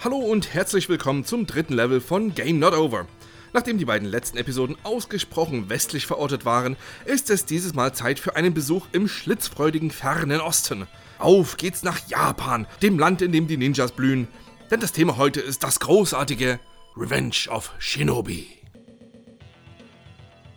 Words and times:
Hallo 0.00 0.18
und 0.18 0.54
herzlich 0.54 0.88
willkommen 0.88 1.24
zum 1.24 1.44
dritten 1.44 1.74
Level 1.74 2.00
von 2.00 2.32
Game 2.32 2.60
Not 2.60 2.72
Over. 2.72 3.08
Nachdem 3.52 3.78
die 3.78 3.84
beiden 3.84 4.06
letzten 4.06 4.38
Episoden 4.38 4.76
ausgesprochen 4.84 5.70
westlich 5.70 6.06
verortet 6.06 6.44
waren, 6.44 6.76
ist 7.04 7.30
es 7.30 7.46
dieses 7.46 7.74
Mal 7.74 7.92
Zeit 7.92 8.20
für 8.20 8.36
einen 8.36 8.54
Besuch 8.54 8.86
im 8.92 9.08
schlitzfreudigen 9.08 9.90
fernen 9.90 10.40
Osten. 10.40 10.86
Auf 11.18 11.56
geht's 11.56 11.82
nach 11.82 11.98
Japan, 12.08 12.68
dem 12.80 12.96
Land, 12.96 13.22
in 13.22 13.32
dem 13.32 13.48
die 13.48 13.56
Ninjas 13.56 13.90
blühen. 13.90 14.28
Denn 14.70 14.78
das 14.78 14.92
Thema 14.92 15.16
heute 15.16 15.40
ist 15.40 15.64
das 15.64 15.80
großartige 15.80 16.60
Revenge 16.96 17.48
of 17.48 17.72
Shinobi. 17.80 18.46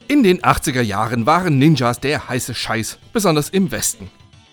In 0.08 0.22
den 0.22 0.42
80er 0.42 0.82
Jahren 0.82 1.26
waren 1.26 1.58
Ninjas 1.58 2.00
der 2.00 2.30
heiße 2.30 2.54
Scheiß, 2.54 3.00
besonders 3.12 3.50
im 3.50 3.72
Westen. 3.72 4.12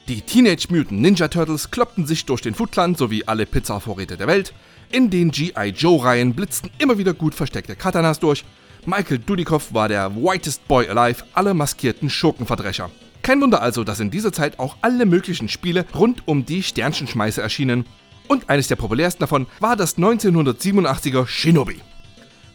Die 0.09 0.23
Teenage 0.23 0.69
Mutant 0.71 1.03
Ninja 1.03 1.29
Turtles 1.29 1.71
kloppten 1.71 2.07
sich 2.07 2.25
durch 2.25 2.41
den 2.41 2.55
Foot 2.55 2.75
sowie 2.75 3.25
alle 3.27 3.45
Pizza-Vorräte 3.45 4.17
der 4.17 4.27
Welt, 4.27 4.55
in 4.91 5.11
den 5.11 5.31
G.I. 5.31 5.69
Joe-Reihen 5.69 6.35
blitzten 6.35 6.71
immer 6.79 6.99
wieder 6.99 7.15
gut 7.15 7.35
versteckte 7.35 7.77
Katanas 7.77 8.21
durch. 8.21 8.45
Michael 8.87 9.19
Dudikoff 9.19 9.75
war 9.75 9.89
der 9.89 10.15
whitest 10.17 10.67
boy 10.69 10.89
alive 10.89 11.25
aller 11.35 11.55
maskierten 11.55 12.09
Schurkenverdrescher. 12.09 12.91
Kein 13.23 13.41
Wunder 13.41 13.61
also, 13.61 13.85
dass 13.85 14.01
in 14.01 14.11
dieser 14.11 14.33
Zeit 14.33 14.59
auch 14.59 14.77
alle 14.81 15.05
möglichen 15.05 15.49
Spiele 15.49 15.85
rund 15.95 16.27
um 16.27 16.47
die 16.47 16.63
Sternchenschmeiße 16.63 17.43
erschienen. 17.43 17.85
Und 18.29 18.49
eines 18.49 18.69
der 18.69 18.77
populärsten 18.77 19.21
davon 19.21 19.47
war 19.61 19.77
das 19.77 19.99
1987er 19.99 21.27
Shinobi. 21.27 21.81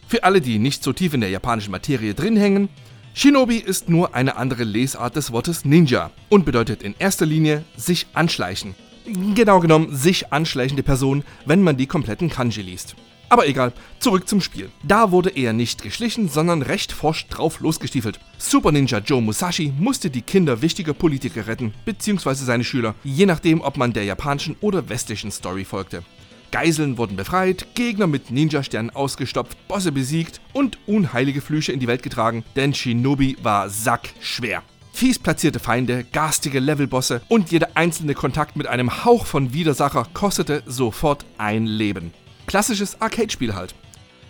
Für 0.08 0.24
alle, 0.24 0.40
die 0.40 0.58
nicht 0.58 0.82
so 0.82 0.92
tief 0.92 1.14
in 1.14 1.20
der 1.20 1.30
japanischen 1.30 1.70
Materie 1.70 2.14
drin 2.14 2.36
hängen, 2.36 2.68
Shinobi 3.14 3.58
ist 3.58 3.88
nur 3.88 4.14
eine 4.14 4.36
andere 4.36 4.64
Lesart 4.64 5.14
des 5.14 5.30
Wortes 5.30 5.64
Ninja 5.64 6.10
und 6.28 6.44
bedeutet 6.44 6.82
in 6.82 6.96
erster 6.98 7.26
Linie 7.26 7.64
sich 7.76 8.08
anschleichen. 8.12 8.74
Genau 9.06 9.60
genommen 9.60 9.94
sich 9.94 10.32
anschleichende 10.32 10.82
Person, 10.82 11.24
wenn 11.44 11.62
man 11.62 11.76
die 11.76 11.86
kompletten 11.86 12.30
Kanji 12.30 12.62
liest. 12.62 12.96
Aber 13.28 13.46
egal, 13.46 13.72
zurück 13.98 14.28
zum 14.28 14.40
Spiel. 14.40 14.70
Da 14.82 15.10
wurde 15.10 15.30
er 15.30 15.52
nicht 15.52 15.82
geschlichen, 15.82 16.28
sondern 16.28 16.62
recht 16.62 16.92
forsch 16.92 17.26
drauf 17.26 17.60
losgestiefelt. 17.60 18.20
Super 18.38 18.72
Ninja 18.72 18.98
Joe 18.98 19.20
Musashi 19.20 19.72
musste 19.78 20.08
die 20.08 20.22
Kinder 20.22 20.62
wichtiger 20.62 20.94
Politiker 20.94 21.46
retten, 21.46 21.74
beziehungsweise 21.84 22.44
seine 22.44 22.64
Schüler, 22.64 22.94
je 23.02 23.26
nachdem, 23.26 23.60
ob 23.60 23.76
man 23.76 23.92
der 23.92 24.04
japanischen 24.04 24.56
oder 24.60 24.88
westlichen 24.88 25.30
Story 25.30 25.64
folgte. 25.64 26.02
Geiseln 26.50 26.96
wurden 26.96 27.16
befreit, 27.16 27.74
Gegner 27.74 28.06
mit 28.06 28.30
Ninja-Sternen 28.30 28.90
ausgestopft, 28.90 29.58
Bosse 29.66 29.90
besiegt 29.90 30.40
und 30.52 30.78
unheilige 30.86 31.40
Flüche 31.40 31.72
in 31.72 31.80
die 31.80 31.88
Welt 31.88 32.04
getragen, 32.04 32.44
denn 32.54 32.72
Shinobi 32.72 33.36
war 33.42 33.68
sackschwer. 33.68 34.62
Fies 34.94 35.18
platzierte 35.18 35.58
Feinde, 35.58 36.04
garstige 36.04 36.60
Levelbosse 36.60 37.20
und 37.26 37.50
jeder 37.50 37.70
einzelne 37.74 38.14
Kontakt 38.14 38.54
mit 38.54 38.68
einem 38.68 39.04
Hauch 39.04 39.26
von 39.26 39.52
Widersacher 39.52 40.06
kostete 40.14 40.62
sofort 40.66 41.26
ein 41.36 41.66
Leben. 41.66 42.14
Klassisches 42.46 43.00
Arcade-Spiel 43.00 43.56
halt. 43.56 43.74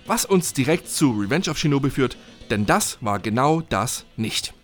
Was 0.07 0.25
uns 0.25 0.55
direkt 0.55 0.89
zu 0.89 1.11
Revenge 1.11 1.51
of 1.51 1.59
Shinobi 1.59 1.91
führt, 1.91 2.17
denn 2.49 2.65
das 2.65 2.97
war 3.03 3.19
genau 3.19 3.61
das 3.61 4.07
nicht. 4.17 4.55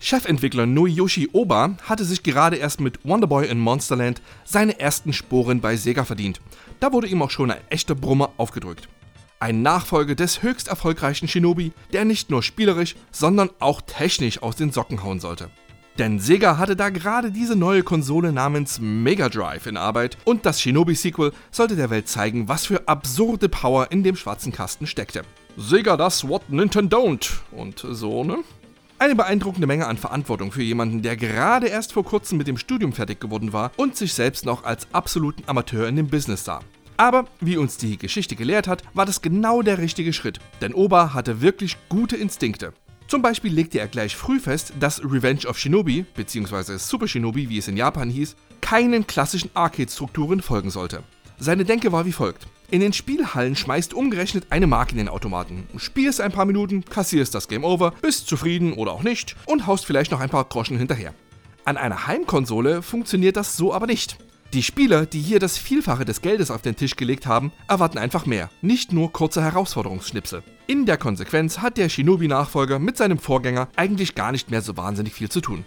Chefentwickler 0.00 0.66
Noyoshi 0.66 1.28
Oba 1.32 1.76
hatte 1.84 2.04
sich 2.04 2.24
gerade 2.24 2.56
erst 2.56 2.80
mit 2.80 3.04
Wonderboy 3.04 3.46
in 3.46 3.60
Monsterland 3.60 4.20
seine 4.44 4.80
ersten 4.80 5.12
Sporen 5.12 5.60
bei 5.60 5.76
Sega 5.76 6.04
verdient. 6.04 6.40
Da 6.80 6.92
wurde 6.92 7.06
ihm 7.06 7.22
auch 7.22 7.30
schon 7.30 7.52
ein 7.52 7.60
echter 7.70 7.94
Brummer 7.94 8.32
aufgedrückt. 8.36 8.88
Ein 9.46 9.62
Nachfolger 9.62 10.16
des 10.16 10.42
höchst 10.42 10.66
erfolgreichen 10.66 11.28
Shinobi, 11.28 11.70
der 11.92 12.04
nicht 12.04 12.30
nur 12.30 12.42
spielerisch, 12.42 12.96
sondern 13.12 13.48
auch 13.60 13.80
technisch 13.80 14.42
aus 14.42 14.56
den 14.56 14.72
Socken 14.72 15.04
hauen 15.04 15.20
sollte. 15.20 15.50
Denn 16.00 16.18
Sega 16.18 16.58
hatte 16.58 16.74
da 16.74 16.88
gerade 16.88 17.30
diese 17.30 17.54
neue 17.54 17.84
Konsole 17.84 18.32
namens 18.32 18.80
Mega 18.80 19.28
Drive 19.28 19.68
in 19.68 19.76
Arbeit 19.76 20.18
und 20.24 20.46
das 20.46 20.60
Shinobi-Sequel 20.60 21.30
sollte 21.52 21.76
der 21.76 21.90
Welt 21.90 22.08
zeigen, 22.08 22.48
was 22.48 22.66
für 22.66 22.88
absurde 22.88 23.48
Power 23.48 23.92
in 23.92 24.02
dem 24.02 24.16
schwarzen 24.16 24.50
Kasten 24.50 24.88
steckte. 24.88 25.22
Sega 25.56 25.96
das 25.96 26.26
what 26.26 26.50
Nintendo 26.50 26.98
don't 26.98 27.30
und 27.52 27.86
so, 27.88 28.24
ne? 28.24 28.38
Eine 28.98 29.14
beeindruckende 29.14 29.68
Menge 29.68 29.86
an 29.86 29.96
Verantwortung 29.96 30.50
für 30.50 30.64
jemanden, 30.64 31.02
der 31.02 31.16
gerade 31.16 31.68
erst 31.68 31.92
vor 31.92 32.02
kurzem 32.02 32.36
mit 32.36 32.48
dem 32.48 32.58
Studium 32.58 32.92
fertig 32.92 33.20
geworden 33.20 33.52
war 33.52 33.70
und 33.76 33.94
sich 33.94 34.12
selbst 34.12 34.44
noch 34.44 34.64
als 34.64 34.88
absoluten 34.92 35.44
Amateur 35.46 35.86
in 35.86 35.94
dem 35.94 36.08
Business 36.08 36.44
sah. 36.44 36.62
Aber 36.96 37.26
wie 37.40 37.56
uns 37.56 37.76
die 37.76 37.98
Geschichte 37.98 38.36
gelehrt 38.36 38.68
hat, 38.68 38.82
war 38.94 39.06
das 39.06 39.22
genau 39.22 39.62
der 39.62 39.78
richtige 39.78 40.12
Schritt, 40.12 40.40
denn 40.60 40.74
Oba 40.74 41.12
hatte 41.12 41.40
wirklich 41.40 41.76
gute 41.88 42.16
Instinkte. 42.16 42.72
Zum 43.08 43.22
Beispiel 43.22 43.52
legte 43.52 43.78
er 43.78 43.86
gleich 43.86 44.16
früh 44.16 44.40
fest, 44.40 44.72
dass 44.80 45.00
Revenge 45.04 45.46
of 45.46 45.58
Shinobi, 45.58 46.04
bzw. 46.16 46.78
Super 46.78 47.06
Shinobi, 47.06 47.48
wie 47.48 47.58
es 47.58 47.68
in 47.68 47.76
Japan 47.76 48.10
hieß, 48.10 48.34
keinen 48.60 49.06
klassischen 49.06 49.50
Arcade-Strukturen 49.54 50.42
folgen 50.42 50.70
sollte. 50.70 51.04
Seine 51.38 51.64
Denke 51.64 51.92
war 51.92 52.06
wie 52.06 52.12
folgt. 52.12 52.48
In 52.68 52.80
den 52.80 52.92
Spielhallen 52.92 53.54
schmeißt 53.54 53.94
umgerechnet 53.94 54.46
eine 54.50 54.66
Mark 54.66 54.90
in 54.90 54.98
den 54.98 55.08
Automaten. 55.08 55.68
Spielst 55.76 56.20
ein 56.20 56.32
paar 56.32 56.46
Minuten, 56.46 56.84
kassierst 56.84 57.32
das 57.32 57.46
Game 57.46 57.62
Over, 57.62 57.92
bist 58.02 58.26
zufrieden 58.26 58.72
oder 58.72 58.90
auch 58.90 59.04
nicht 59.04 59.36
und 59.46 59.68
haust 59.68 59.86
vielleicht 59.86 60.10
noch 60.10 60.20
ein 60.20 60.30
paar 60.30 60.44
Groschen 60.44 60.78
hinterher. 60.78 61.14
An 61.64 61.76
einer 61.76 62.08
Heimkonsole 62.08 62.82
funktioniert 62.82 63.36
das 63.36 63.56
so 63.56 63.72
aber 63.72 63.86
nicht. 63.86 64.18
Die 64.56 64.62
Spieler, 64.62 65.04
die 65.04 65.20
hier 65.20 65.38
das 65.38 65.58
Vielfache 65.58 66.06
des 66.06 66.22
Geldes 66.22 66.50
auf 66.50 66.62
den 66.62 66.76
Tisch 66.76 66.96
gelegt 66.96 67.26
haben, 67.26 67.52
erwarten 67.68 67.98
einfach 67.98 68.24
mehr, 68.24 68.48
nicht 68.62 68.90
nur 68.90 69.12
kurze 69.12 69.42
Herausforderungsschnipsel. 69.42 70.42
In 70.66 70.86
der 70.86 70.96
Konsequenz 70.96 71.58
hat 71.58 71.76
der 71.76 71.90
Shinobi-Nachfolger 71.90 72.78
mit 72.78 72.96
seinem 72.96 73.18
Vorgänger 73.18 73.68
eigentlich 73.76 74.14
gar 74.14 74.32
nicht 74.32 74.50
mehr 74.50 74.62
so 74.62 74.74
wahnsinnig 74.78 75.12
viel 75.12 75.28
zu 75.28 75.42
tun. 75.42 75.66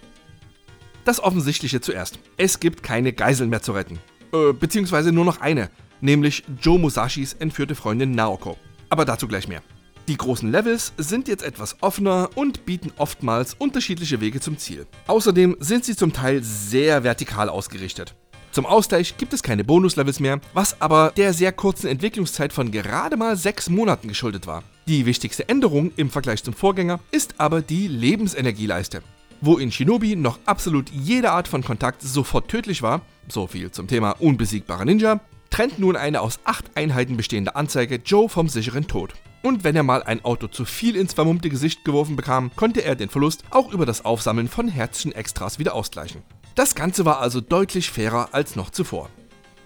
Das 1.05 1.22
Offensichtliche 1.22 1.81
zuerst. 1.81 2.17
Es 2.38 2.59
gibt 2.59 2.81
keine 2.81 3.13
Geiseln 3.13 3.51
mehr 3.51 3.61
zu 3.61 3.73
retten. 3.73 3.99
Äh, 4.33 4.53
beziehungsweise 4.53 5.11
nur 5.11 5.25
noch 5.25 5.39
eine, 5.39 5.69
nämlich 6.01 6.44
Joe 6.59 6.79
Musashis 6.79 7.33
entführte 7.33 7.75
Freundin 7.75 8.13
Naoko. 8.13 8.57
Aber 8.89 9.05
dazu 9.05 9.28
gleich 9.28 9.47
mehr. 9.47 9.61
Die 10.07 10.17
großen 10.17 10.51
Levels 10.51 10.94
sind 10.97 11.28
jetzt 11.28 11.44
etwas 11.44 11.78
offener 11.83 12.31
und 12.33 12.66
bieten 12.66 12.91
oftmals 12.97 13.53
unterschiedliche 13.53 14.19
Wege 14.19 14.39
zum 14.39 14.57
Ziel. 14.57 14.88
Außerdem 15.05 15.57
sind 15.59 15.85
sie 15.85 15.95
zum 15.95 16.11
Teil 16.11 16.41
sehr 16.41 17.03
vertikal 17.03 17.49
ausgerichtet. 17.49 18.16
Zum 18.51 18.65
Ausgleich 18.65 19.15
gibt 19.17 19.33
es 19.33 19.43
keine 19.43 19.63
Bonuslevels 19.63 20.19
mehr, 20.19 20.39
was 20.53 20.81
aber 20.81 21.13
der 21.15 21.33
sehr 21.33 21.51
kurzen 21.51 21.87
Entwicklungszeit 21.87 22.51
von 22.51 22.71
gerade 22.71 23.15
mal 23.15 23.37
sechs 23.37 23.69
Monaten 23.69 24.07
geschuldet 24.07 24.47
war. 24.47 24.63
Die 24.87 25.05
wichtigste 25.05 25.47
Änderung 25.47 25.91
im 25.97 26.09
Vergleich 26.09 26.43
zum 26.43 26.55
Vorgänger 26.55 26.99
ist 27.11 27.35
aber 27.37 27.61
die 27.61 27.87
Lebensenergieleiste. 27.87 29.03
Wo 29.41 29.57
in 29.57 29.71
Shinobi 29.71 30.15
noch 30.15 30.39
absolut 30.45 30.89
jede 30.89 31.31
Art 31.31 31.47
von 31.47 31.63
Kontakt 31.63 32.01
sofort 32.01 32.49
tödlich 32.49 32.81
war, 32.81 33.01
so 33.27 33.45
viel 33.45 33.69
zum 33.71 33.87
Thema 33.87 34.11
unbesiegbarer 34.19 34.85
Ninja, 34.85 35.19
trennt 35.51 35.77
nun 35.77 35.95
eine 35.95 36.21
aus 36.21 36.39
acht 36.43 36.66
Einheiten 36.75 37.17
bestehende 37.17 37.55
Anzeige 37.55 38.01
Joe 38.03 38.29
vom 38.29 38.49
sicheren 38.49 38.87
Tod. 38.87 39.13
Und 39.43 39.63
wenn 39.63 39.75
er 39.75 39.83
mal 39.83 40.03
ein 40.03 40.25
Auto 40.25 40.47
zu 40.47 40.66
viel 40.66 40.95
ins 40.95 41.13
vermummte 41.13 41.49
Gesicht 41.49 41.85
geworfen 41.85 42.16
bekam, 42.16 42.51
konnte 42.55 42.83
er 42.83 42.95
den 42.95 43.09
Verlust 43.09 43.43
auch 43.51 43.71
über 43.71 43.85
das 43.85 44.03
Aufsammeln 44.03 44.49
von 44.49 44.67
Herzchen-Extras 44.67 45.59
wieder 45.59 45.75
ausgleichen. 45.75 46.23
Das 46.55 46.75
Ganze 46.75 47.05
war 47.05 47.19
also 47.19 47.41
deutlich 47.41 47.91
fairer 47.91 48.29
als 48.31 48.55
noch 48.55 48.69
zuvor. 48.69 49.09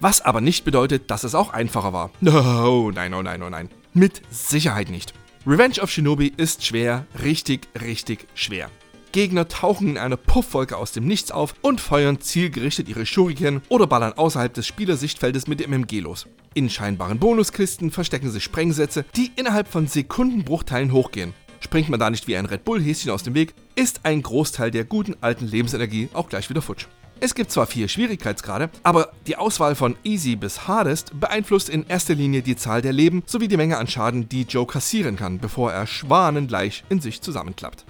Was 0.00 0.20
aber 0.20 0.40
nicht 0.40 0.64
bedeutet, 0.64 1.10
dass 1.10 1.24
es 1.24 1.34
auch 1.34 1.52
einfacher 1.52 1.92
war. 1.92 2.10
Oh 2.22 2.90
nein, 2.94 3.14
oh 3.14 3.22
nein, 3.22 3.42
oh 3.42 3.50
nein. 3.50 3.68
Mit 3.94 4.22
Sicherheit 4.30 4.90
nicht. 4.90 5.14
Revenge 5.46 5.80
of 5.80 5.90
Shinobi 5.90 6.32
ist 6.36 6.64
schwer, 6.64 7.06
richtig, 7.22 7.68
richtig 7.80 8.26
schwer. 8.34 8.70
Gegner 9.12 9.46
tauchen 9.46 9.90
in 9.90 9.98
einer 9.98 10.16
Puffwolke 10.16 10.76
aus 10.76 10.90
dem 10.90 11.06
Nichts 11.06 11.30
auf 11.30 11.54
und 11.62 11.80
feuern 11.80 12.20
zielgerichtet 12.20 12.88
ihre 12.88 13.06
Shuriken 13.06 13.62
oder 13.68 13.86
ballern 13.86 14.14
außerhalb 14.14 14.52
des 14.52 14.66
Spielersichtfeldes 14.66 15.46
mit 15.46 15.60
dem 15.60 15.70
MMG 15.70 16.00
los. 16.00 16.26
In 16.54 16.68
scheinbaren 16.68 17.20
Bonuskisten 17.20 17.92
verstecken 17.92 18.30
sich 18.30 18.42
Sprengsätze, 18.42 19.04
die 19.14 19.30
innerhalb 19.36 19.68
von 19.68 19.86
Sekundenbruchteilen 19.86 20.92
hochgehen. 20.92 21.32
Springt 21.64 21.88
man 21.88 21.98
da 21.98 22.10
nicht 22.10 22.28
wie 22.28 22.36
ein 22.36 22.44
Red 22.44 22.64
Bull-Häschen 22.64 23.10
aus 23.10 23.22
dem 23.22 23.34
Weg, 23.34 23.54
ist 23.74 24.00
ein 24.04 24.20
Großteil 24.20 24.70
der 24.70 24.84
guten 24.84 25.16
alten 25.22 25.46
Lebensenergie 25.46 26.10
auch 26.12 26.28
gleich 26.28 26.50
wieder 26.50 26.60
futsch. 26.60 26.86
Es 27.20 27.34
gibt 27.34 27.50
zwar 27.50 27.66
vier 27.66 27.88
Schwierigkeitsgrade, 27.88 28.68
aber 28.82 29.12
die 29.26 29.36
Auswahl 29.36 29.74
von 29.74 29.96
Easy 30.04 30.36
bis 30.36 30.68
Hardest 30.68 31.18
beeinflusst 31.18 31.70
in 31.70 31.86
erster 31.88 32.14
Linie 32.14 32.42
die 32.42 32.54
Zahl 32.54 32.82
der 32.82 32.92
Leben 32.92 33.22
sowie 33.24 33.48
die 33.48 33.56
Menge 33.56 33.78
an 33.78 33.86
Schaden, 33.86 34.28
die 34.28 34.42
Joe 34.42 34.66
kassieren 34.66 35.16
kann, 35.16 35.38
bevor 35.38 35.72
er 35.72 35.86
schwanengleich 35.86 36.84
in 36.90 37.00
sich 37.00 37.22
zusammenklappt. 37.22 37.86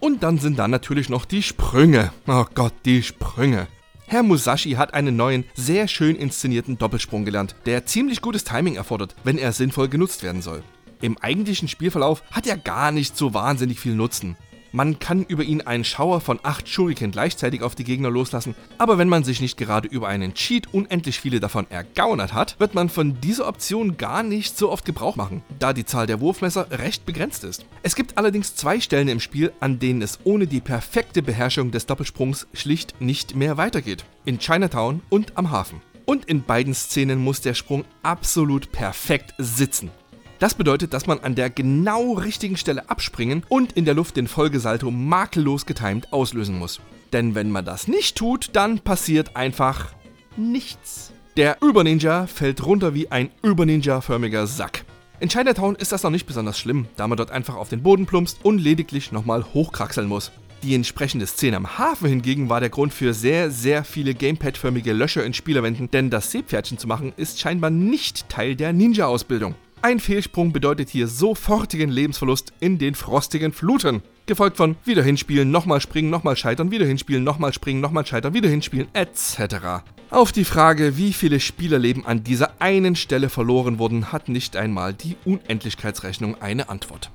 Und 0.00 0.22
dann 0.22 0.38
sind 0.38 0.58
da 0.58 0.66
natürlich 0.66 1.10
noch 1.10 1.26
die 1.26 1.42
Sprünge. 1.42 2.10
Oh 2.26 2.46
Gott, 2.54 2.72
die 2.86 3.02
Sprünge. 3.02 3.66
Herr 4.06 4.22
Musashi 4.22 4.72
hat 4.72 4.94
einen 4.94 5.14
neuen, 5.14 5.44
sehr 5.54 5.88
schön 5.88 6.16
inszenierten 6.16 6.78
Doppelsprung 6.78 7.26
gelernt, 7.26 7.54
der 7.66 7.84
ziemlich 7.84 8.22
gutes 8.22 8.44
Timing 8.44 8.76
erfordert, 8.76 9.14
wenn 9.24 9.36
er 9.36 9.52
sinnvoll 9.52 9.88
genutzt 9.88 10.22
werden 10.22 10.40
soll. 10.40 10.62
Im 11.00 11.16
eigentlichen 11.18 11.68
Spielverlauf 11.68 12.22
hat 12.30 12.46
er 12.46 12.56
gar 12.56 12.90
nicht 12.90 13.16
so 13.16 13.34
wahnsinnig 13.34 13.78
viel 13.78 13.94
Nutzen. 13.94 14.36
Man 14.70 14.98
kann 14.98 15.24
über 15.24 15.44
ihn 15.44 15.62
einen 15.62 15.84
Schauer 15.84 16.20
von 16.20 16.40
8 16.42 16.68
Shuriken 16.68 17.10
gleichzeitig 17.10 17.62
auf 17.62 17.74
die 17.74 17.84
Gegner 17.84 18.10
loslassen, 18.10 18.54
aber 18.76 18.98
wenn 18.98 19.08
man 19.08 19.24
sich 19.24 19.40
nicht 19.40 19.56
gerade 19.56 19.88
über 19.88 20.08
einen 20.08 20.34
Cheat 20.34 20.74
unendlich 20.74 21.20
viele 21.20 21.40
davon 21.40 21.66
ergaunert 21.70 22.34
hat, 22.34 22.60
wird 22.60 22.74
man 22.74 22.90
von 22.90 23.18
dieser 23.20 23.48
Option 23.48 23.96
gar 23.96 24.22
nicht 24.22 24.58
so 24.58 24.70
oft 24.70 24.84
Gebrauch 24.84 25.16
machen, 25.16 25.42
da 25.58 25.72
die 25.72 25.86
Zahl 25.86 26.06
der 26.06 26.20
Wurfmesser 26.20 26.70
recht 26.70 27.06
begrenzt 27.06 27.44
ist. 27.44 27.64
Es 27.82 27.94
gibt 27.94 28.18
allerdings 28.18 28.56
zwei 28.56 28.78
Stellen 28.78 29.08
im 29.08 29.20
Spiel, 29.20 29.52
an 29.60 29.78
denen 29.78 30.02
es 30.02 30.18
ohne 30.24 30.46
die 30.46 30.60
perfekte 30.60 31.22
Beherrschung 31.22 31.70
des 31.70 31.86
Doppelsprungs 31.86 32.46
schlicht 32.52 33.00
nicht 33.00 33.34
mehr 33.34 33.56
weitergeht. 33.56 34.04
In 34.26 34.38
Chinatown 34.38 35.00
und 35.08 35.38
am 35.38 35.50
Hafen. 35.50 35.80
und 36.08 36.24
in 36.24 36.42
beiden 36.42 36.72
Szenen 36.72 37.22
muss 37.22 37.42
der 37.42 37.52
Sprung 37.52 37.84
absolut 38.02 38.72
perfekt 38.72 39.34
sitzen. 39.36 39.90
Das 40.38 40.54
bedeutet, 40.54 40.94
dass 40.94 41.06
man 41.06 41.18
an 41.20 41.34
der 41.34 41.50
genau 41.50 42.12
richtigen 42.12 42.56
Stelle 42.56 42.88
abspringen 42.88 43.42
und 43.48 43.72
in 43.72 43.84
der 43.84 43.94
Luft 43.94 44.16
den 44.16 44.28
Folgesalto 44.28 44.90
makellos 44.90 45.66
getimt 45.66 46.12
auslösen 46.12 46.58
muss. 46.58 46.80
Denn 47.12 47.34
wenn 47.34 47.50
man 47.50 47.64
das 47.64 47.88
nicht 47.88 48.16
tut, 48.16 48.50
dann 48.52 48.78
passiert 48.78 49.34
einfach 49.34 49.88
nichts. 50.36 51.12
Der 51.36 51.58
Überninja 51.60 52.26
fällt 52.26 52.64
runter 52.64 52.94
wie 52.94 53.10
ein 53.10 53.30
Überninja-förmiger 53.42 54.46
Sack. 54.46 54.84
In 55.18 55.28
Chinatown 55.28 55.74
ist 55.74 55.90
das 55.90 56.04
noch 56.04 56.10
nicht 56.10 56.26
besonders 56.26 56.58
schlimm, 56.58 56.86
da 56.96 57.08
man 57.08 57.16
dort 57.16 57.32
einfach 57.32 57.56
auf 57.56 57.68
den 57.68 57.82
Boden 57.82 58.06
plumpst 58.06 58.38
und 58.44 58.58
lediglich 58.58 59.10
nochmal 59.10 59.44
hochkraxeln 59.52 60.06
muss. 60.06 60.30
Die 60.62 60.74
entsprechende 60.74 61.26
Szene 61.26 61.56
am 61.56 61.78
Hafen 61.78 62.08
hingegen 62.08 62.48
war 62.48 62.60
der 62.60 62.70
Grund 62.70 62.92
für 62.92 63.14
sehr, 63.14 63.50
sehr 63.50 63.82
viele 63.84 64.14
Gamepad-förmige 64.14 64.92
Löcher 64.92 65.24
in 65.24 65.34
Spielerwänden, 65.34 65.90
denn 65.90 66.10
das 66.10 66.30
Seepferdchen 66.30 66.78
zu 66.78 66.86
machen 66.86 67.12
ist 67.16 67.40
scheinbar 67.40 67.70
nicht 67.70 68.28
Teil 68.28 68.54
der 68.54 68.72
Ninja-Ausbildung. 68.72 69.54
Ein 69.80 70.00
Fehlsprung 70.00 70.52
bedeutet 70.52 70.88
hier 70.88 71.06
sofortigen 71.06 71.88
Lebensverlust 71.88 72.52
in 72.58 72.78
den 72.78 72.96
frostigen 72.96 73.52
Fluten. 73.52 74.02
Gefolgt 74.26 74.56
von 74.56 74.74
wieder 74.84 75.04
hinspielen, 75.04 75.52
nochmal 75.52 75.80
springen, 75.80 76.10
nochmal 76.10 76.36
scheitern, 76.36 76.72
wieder 76.72 76.84
hinspielen, 76.84 77.22
nochmal 77.22 77.52
springen, 77.52 77.80
nochmal 77.80 78.04
scheitern, 78.04 78.34
wieder 78.34 78.48
hinspielen, 78.48 78.88
etc. 78.92 79.84
Auf 80.10 80.32
die 80.32 80.44
Frage, 80.44 80.96
wie 80.96 81.12
viele 81.12 81.38
Spielerleben 81.38 82.04
an 82.04 82.24
dieser 82.24 82.60
einen 82.60 82.96
Stelle 82.96 83.28
verloren 83.28 83.78
wurden, 83.78 84.10
hat 84.10 84.28
nicht 84.28 84.56
einmal 84.56 84.94
die 84.94 85.16
Unendlichkeitsrechnung 85.24 86.42
eine 86.42 86.68
Antwort. 86.70 87.12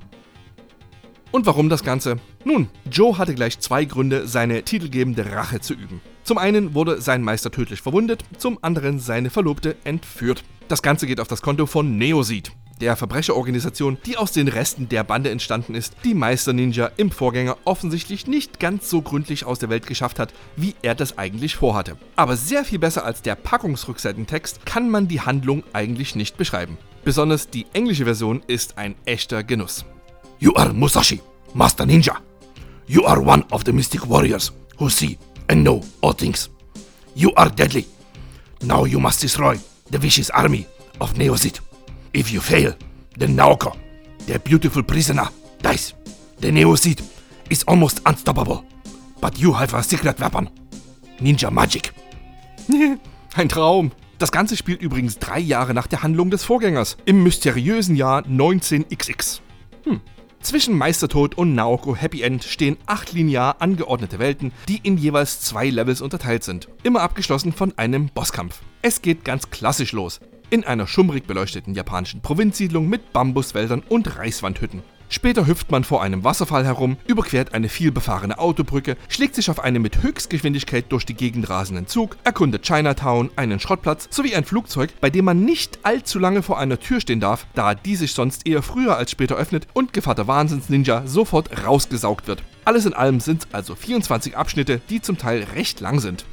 Und 1.31 1.45
warum 1.45 1.67
das 1.67 1.83
Ganze? 1.83 2.15
Nun, 2.45 2.69
Joe 2.89 3.17
hatte 3.17 3.35
gleich 3.35 3.59
zwei 3.59 3.83
Gründe, 3.83 4.25
seine 4.25 4.63
titelgebende 4.63 5.33
Rache 5.33 5.59
zu 5.59 5.73
üben. 5.73 5.99
Zum 6.23 6.37
einen 6.37 6.73
wurde 6.73 7.01
sein 7.01 7.21
Meister 7.21 7.51
tödlich 7.51 7.81
verwundet, 7.81 8.23
zum 8.37 8.57
anderen 8.61 8.99
seine 8.99 9.29
Verlobte 9.29 9.75
entführt. 9.83 10.43
Das 10.69 10.81
Ganze 10.81 11.05
geht 11.05 11.19
auf 11.19 11.27
das 11.27 11.41
Konto 11.41 11.65
von 11.65 11.97
Neoseed, 11.97 12.51
der 12.79 12.95
Verbrecherorganisation, 12.95 13.97
die 14.05 14.15
aus 14.15 14.31
den 14.31 14.47
Resten 14.47 14.87
der 14.87 15.03
Bande 15.03 15.29
entstanden 15.29 15.75
ist, 15.75 15.95
die 16.05 16.13
Meister 16.13 16.53
Ninja 16.53 16.91
im 16.95 17.11
Vorgänger 17.11 17.57
offensichtlich 17.65 18.25
nicht 18.25 18.61
ganz 18.61 18.89
so 18.89 19.01
gründlich 19.01 19.45
aus 19.45 19.59
der 19.59 19.69
Welt 19.69 19.85
geschafft 19.85 20.17
hat, 20.17 20.33
wie 20.55 20.75
er 20.81 20.95
das 20.95 21.17
eigentlich 21.17 21.57
vorhatte. 21.57 21.97
Aber 22.15 22.37
sehr 22.37 22.63
viel 22.63 22.79
besser 22.79 23.03
als 23.05 23.21
der 23.21 23.35
Packungsrückseitentext 23.35 24.65
kann 24.65 24.89
man 24.89 25.09
die 25.09 25.21
Handlung 25.21 25.63
eigentlich 25.73 26.15
nicht 26.15 26.37
beschreiben. 26.37 26.77
Besonders 27.03 27.49
die 27.49 27.65
englische 27.73 28.05
Version 28.05 28.41
ist 28.47 28.77
ein 28.77 28.95
echter 29.03 29.43
Genuss. 29.43 29.83
You 30.39 30.55
are 30.55 30.73
Musashi, 30.73 31.21
Master 31.53 31.85
Ninja. 31.85 32.17
You 32.87 33.05
are 33.05 33.21
one 33.21 33.43
of 33.51 33.63
the 33.65 33.73
mystic 33.73 34.09
warriors 34.09 34.53
who 34.77 34.87
see 34.87 35.17
and 35.49 35.63
know 35.63 35.81
all 36.01 36.13
things. 36.13 36.49
You 37.15 37.33
are 37.35 37.49
deadly. 37.49 37.85
Now 38.61 38.85
you 38.85 38.99
must 38.99 39.21
destroy 39.21 39.59
the 39.89 39.97
vicious 39.97 40.29
army 40.29 40.67
of 40.99 41.13
Neosit. 41.13 41.59
If 42.13 42.31
you 42.31 42.41
fail, 42.41 42.73
then 43.17 43.35
Naoko, 43.35 43.75
the 44.25 44.39
beautiful 44.39 44.83
prisoner, 44.83 45.27
dies. 45.61 45.93
The 46.39 46.51
Neosit 46.51 47.01
is 47.49 47.63
almost 47.67 48.01
unstoppable, 48.05 48.63
but 49.21 49.39
you 49.39 49.53
have 49.53 49.73
a 49.73 49.83
secret 49.83 50.19
weapon. 50.19 50.49
Ninja 51.19 51.51
Magic. 51.51 51.91
Ein 53.35 53.49
Traum. 53.49 53.91
Das 54.19 54.31
Ganze 54.31 54.55
spielt 54.55 54.81
übrigens 54.81 55.19
drei 55.19 55.39
Jahre 55.39 55.73
nach 55.73 55.87
der 55.87 56.03
Handlung 56.03 56.29
des 56.29 56.43
Vorgängers, 56.43 56.97
im 57.05 57.23
mysteriösen 57.23 57.95
Jahr 57.95 58.23
19XX. 58.23 59.41
Hm. 59.83 60.01
Zwischen 60.43 60.77
Meistertod 60.77 61.35
und 61.35 61.55
Naoko 61.55 61.95
Happy 61.95 62.21
End 62.21 62.43
stehen 62.43 62.75
acht 62.85 63.13
linear 63.13 63.61
angeordnete 63.61 64.19
Welten, 64.19 64.51
die 64.67 64.81
in 64.83 64.97
jeweils 64.97 65.39
zwei 65.39 65.69
Levels 65.69 66.01
unterteilt 66.01 66.43
sind, 66.43 66.67
immer 66.83 66.99
abgeschlossen 67.01 67.53
von 67.53 67.73
einem 67.77 68.09
Bosskampf. 68.09 68.59
Es 68.81 69.01
geht 69.01 69.23
ganz 69.23 69.51
klassisch 69.51 69.93
los, 69.93 70.19
in 70.49 70.65
einer 70.65 70.85
schummrig 70.85 71.27
beleuchteten 71.27 71.73
japanischen 71.73 72.19
Provinzsiedlung 72.21 72.89
mit 72.89 73.13
Bambuswäldern 73.13 73.83
und 73.87 74.17
Reiswandhütten. 74.17 74.83
Später 75.13 75.45
hüpft 75.45 75.69
man 75.69 75.83
vor 75.83 76.01
einem 76.01 76.23
Wasserfall 76.23 76.65
herum, 76.65 76.97
überquert 77.05 77.53
eine 77.53 77.69
vielbefahrene 77.69 78.39
Autobrücke, 78.39 78.97
schlägt 79.09 79.35
sich 79.35 79.51
auf 79.51 79.59
einen 79.59 79.79
mit 79.79 80.01
Höchstgeschwindigkeit 80.01 80.85
durch 80.89 81.05
die 81.05 81.13
Gegend 81.13 81.51
rasenden 81.51 81.85
Zug, 81.85 82.17
erkundet 82.23 82.63
Chinatown, 82.63 83.29
einen 83.35 83.59
Schrottplatz 83.59 84.07
sowie 84.09 84.33
ein 84.33 84.43
Flugzeug, 84.43 84.89
bei 85.01 85.11
dem 85.11 85.25
man 85.25 85.45
nicht 85.45 85.77
allzu 85.83 86.17
lange 86.17 86.41
vor 86.41 86.57
einer 86.57 86.79
Tür 86.79 86.99
stehen 86.99 87.19
darf, 87.19 87.45
da 87.53 87.75
die 87.75 87.95
sich 87.95 88.13
sonst 88.13 88.47
eher 88.47 88.63
früher 88.63 88.97
als 88.97 89.11
später 89.11 89.35
öffnet 89.35 89.67
und 89.73 89.93
Gevatter 89.93 90.25
Wahnsinns-Ninja 90.25 91.05
sofort 91.05 91.63
rausgesaugt 91.63 92.25
wird. 92.25 92.41
Alles 92.65 92.87
in 92.87 92.95
allem 92.95 93.19
sind 93.19 93.43
es 93.43 93.53
also 93.53 93.75
24 93.75 94.35
Abschnitte, 94.35 94.81
die 94.89 94.99
zum 94.99 95.19
Teil 95.19 95.43
recht 95.53 95.79
lang 95.79 95.99
sind. 95.99 96.25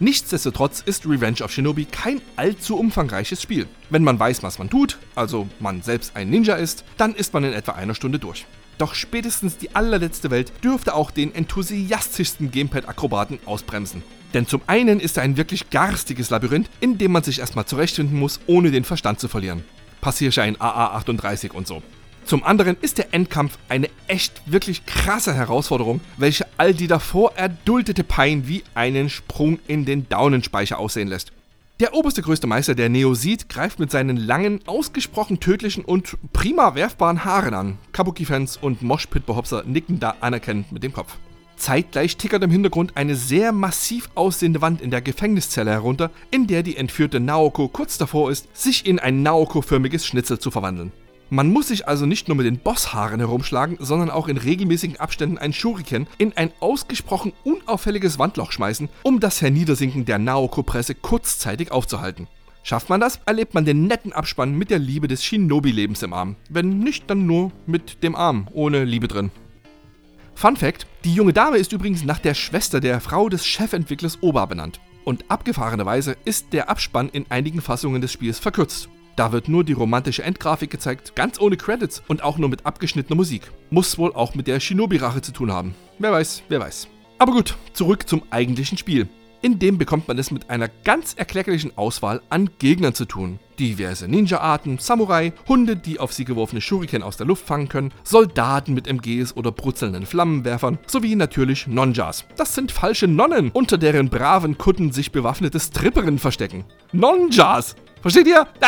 Nichtsdestotrotz 0.00 0.82
ist 0.84 1.06
Revenge 1.06 1.42
of 1.42 1.52
Shinobi 1.52 1.84
kein 1.84 2.20
allzu 2.36 2.76
umfangreiches 2.76 3.40
Spiel. 3.40 3.68
Wenn 3.90 4.02
man 4.02 4.18
weiß, 4.18 4.42
was 4.42 4.58
man 4.58 4.68
tut, 4.68 4.98
also 5.14 5.48
man 5.60 5.82
selbst 5.82 6.16
ein 6.16 6.30
Ninja 6.30 6.56
ist, 6.56 6.84
dann 6.96 7.14
ist 7.14 7.32
man 7.32 7.44
in 7.44 7.52
etwa 7.52 7.72
einer 7.72 7.94
Stunde 7.94 8.18
durch. 8.18 8.44
Doch 8.76 8.94
spätestens 8.94 9.56
die 9.56 9.76
allerletzte 9.76 10.32
Welt 10.32 10.52
dürfte 10.64 10.94
auch 10.94 11.12
den 11.12 11.32
enthusiastischsten 11.32 12.50
Gamepad-Akrobaten 12.50 13.38
ausbremsen. 13.46 14.02
Denn 14.34 14.48
zum 14.48 14.62
einen 14.66 14.98
ist 14.98 15.16
er 15.16 15.22
ein 15.22 15.36
wirklich 15.36 15.70
garstiges 15.70 16.30
Labyrinth, 16.30 16.68
in 16.80 16.98
dem 16.98 17.12
man 17.12 17.22
sich 17.22 17.38
erstmal 17.38 17.66
zurechtfinden 17.66 18.18
muss, 18.18 18.40
ohne 18.48 18.72
den 18.72 18.82
Verstand 18.82 19.20
zu 19.20 19.28
verlieren. 19.28 19.62
Passierschein 20.00 20.56
AA38 20.56 21.52
und 21.52 21.68
so. 21.68 21.82
Zum 22.24 22.42
anderen 22.42 22.76
ist 22.80 22.96
der 22.96 23.12
Endkampf 23.12 23.58
eine 23.68 23.90
echt 24.08 24.40
wirklich 24.46 24.86
krasse 24.86 25.34
Herausforderung, 25.34 26.00
welche 26.16 26.46
all 26.56 26.72
die 26.72 26.86
davor 26.86 27.34
erduldete 27.36 28.02
Pein 28.02 28.48
wie 28.48 28.64
einen 28.74 29.10
Sprung 29.10 29.58
in 29.66 29.84
den 29.84 30.08
Daunenspeicher 30.08 30.78
aussehen 30.78 31.08
lässt. 31.08 31.32
Der 31.80 31.92
oberste 31.92 32.22
größte 32.22 32.46
Meister 32.46 32.74
der 32.74 32.88
Neosit 32.88 33.48
greift 33.48 33.78
mit 33.78 33.90
seinen 33.90 34.16
langen, 34.16 34.60
ausgesprochen 34.64 35.38
tödlichen 35.38 35.84
und 35.84 36.16
prima 36.32 36.74
werfbaren 36.74 37.24
Haaren 37.24 37.52
an. 37.52 37.78
Kabuki-Fans 37.92 38.56
und 38.56 38.80
Moshpit-Behopser 38.82 39.64
nicken 39.66 40.00
da 40.00 40.14
anerkennend 40.20 40.72
mit 40.72 40.82
dem 40.82 40.92
Kopf. 40.94 41.16
Zeitgleich 41.56 42.16
tickert 42.16 42.42
im 42.42 42.50
Hintergrund 42.50 42.96
eine 42.96 43.16
sehr 43.16 43.52
massiv 43.52 44.08
aussehende 44.14 44.62
Wand 44.62 44.80
in 44.80 44.90
der 44.90 45.02
Gefängniszelle 45.02 45.70
herunter, 45.72 46.10
in 46.30 46.46
der 46.46 46.62
die 46.62 46.76
entführte 46.76 47.20
Naoko 47.20 47.68
kurz 47.68 47.98
davor 47.98 48.30
ist, 48.30 48.48
sich 48.56 48.86
in 48.86 48.98
ein 48.98 49.22
Naoko-förmiges 49.22 50.06
Schnitzel 50.06 50.38
zu 50.38 50.50
verwandeln. 50.50 50.92
Man 51.30 51.50
muss 51.50 51.68
sich 51.68 51.88
also 51.88 52.06
nicht 52.06 52.28
nur 52.28 52.36
mit 52.36 52.46
den 52.46 52.58
Bosshaaren 52.58 53.18
herumschlagen, 53.18 53.78
sondern 53.80 54.10
auch 54.10 54.28
in 54.28 54.36
regelmäßigen 54.36 55.00
Abständen 55.00 55.38
ein 55.38 55.52
Shuriken 55.52 56.06
in 56.18 56.36
ein 56.36 56.52
ausgesprochen 56.60 57.32
unauffälliges 57.44 58.18
Wandloch 58.18 58.52
schmeißen, 58.52 58.88
um 59.02 59.20
das 59.20 59.40
Herniedersinken 59.40 60.04
der 60.04 60.18
Naoko-Presse 60.18 60.94
kurzzeitig 60.94 61.72
aufzuhalten. 61.72 62.28
Schafft 62.62 62.88
man 62.88 63.00
das, 63.00 63.20
erlebt 63.26 63.54
man 63.54 63.64
den 63.64 63.86
netten 63.86 64.12
Abspann 64.12 64.56
mit 64.56 64.70
der 64.70 64.78
Liebe 64.78 65.08
des 65.08 65.24
Shinobi-Lebens 65.24 66.02
im 66.02 66.12
Arm. 66.12 66.36
Wenn 66.48 66.78
nicht, 66.78 67.10
dann 67.10 67.26
nur 67.26 67.52
mit 67.66 68.02
dem 68.02 68.14
Arm, 68.14 68.48
ohne 68.52 68.84
Liebe 68.84 69.08
drin. 69.08 69.30
Fun 70.34 70.56
Fact: 70.56 70.86
Die 71.04 71.14
junge 71.14 71.32
Dame 71.32 71.58
ist 71.58 71.72
übrigens 71.72 72.04
nach 72.04 72.18
der 72.18 72.34
Schwester 72.34 72.80
der 72.80 73.00
Frau 73.00 73.28
des 73.28 73.46
Chefentwicklers 73.46 74.22
Oba 74.22 74.46
benannt. 74.46 74.80
Und 75.04 75.30
abgefahrenerweise 75.30 76.16
ist 76.24 76.52
der 76.52 76.70
Abspann 76.70 77.10
in 77.10 77.26
einigen 77.28 77.60
Fassungen 77.60 78.00
des 78.00 78.12
Spiels 78.12 78.38
verkürzt. 78.38 78.88
Da 79.16 79.30
wird 79.30 79.48
nur 79.48 79.62
die 79.62 79.72
romantische 79.72 80.24
Endgrafik 80.24 80.70
gezeigt, 80.70 81.14
ganz 81.14 81.40
ohne 81.40 81.56
Credits 81.56 82.02
und 82.08 82.22
auch 82.22 82.38
nur 82.38 82.48
mit 82.48 82.66
abgeschnittener 82.66 83.16
Musik. 83.16 83.50
Muss 83.70 83.96
wohl 83.96 84.12
auch 84.12 84.34
mit 84.34 84.46
der 84.46 84.58
Shinobi-Rache 84.58 85.22
zu 85.22 85.32
tun 85.32 85.52
haben. 85.52 85.74
Wer 85.98 86.12
weiß, 86.12 86.42
wer 86.48 86.60
weiß. 86.60 86.88
Aber 87.18 87.32
gut, 87.32 87.56
zurück 87.72 88.08
zum 88.08 88.22
eigentlichen 88.30 88.76
Spiel. 88.76 89.08
In 89.44 89.58
dem 89.58 89.76
bekommt 89.76 90.08
man 90.08 90.18
es 90.18 90.30
mit 90.30 90.48
einer 90.48 90.68
ganz 90.68 91.12
erklärlichen 91.12 91.76
Auswahl 91.76 92.22
an 92.30 92.48
Gegnern 92.58 92.94
zu 92.94 93.04
tun. 93.04 93.38
Diverse 93.58 94.08
Ninja-Arten, 94.08 94.78
Samurai, 94.78 95.34
Hunde, 95.46 95.76
die 95.76 96.00
auf 96.00 96.14
sie 96.14 96.24
geworfene 96.24 96.62
Shuriken 96.62 97.02
aus 97.02 97.18
der 97.18 97.26
Luft 97.26 97.46
fangen 97.46 97.68
können, 97.68 97.92
Soldaten 98.04 98.72
mit 98.72 98.88
MGs 98.88 99.36
oder 99.36 99.52
brutzelnden 99.52 100.06
Flammenwerfern, 100.06 100.78
sowie 100.86 101.14
natürlich 101.14 101.66
Nonjas. 101.66 102.24
Das 102.36 102.54
sind 102.54 102.72
falsche 102.72 103.06
Nonnen, 103.06 103.50
unter 103.50 103.76
deren 103.76 104.08
braven 104.08 104.56
Kutten 104.56 104.92
sich 104.92 105.12
bewaffnete 105.12 105.60
Stripperinnen 105.60 106.18
verstecken. 106.18 106.64
Nonjas! 106.92 107.76
Versteht 108.04 108.26
ihr? 108.26 108.46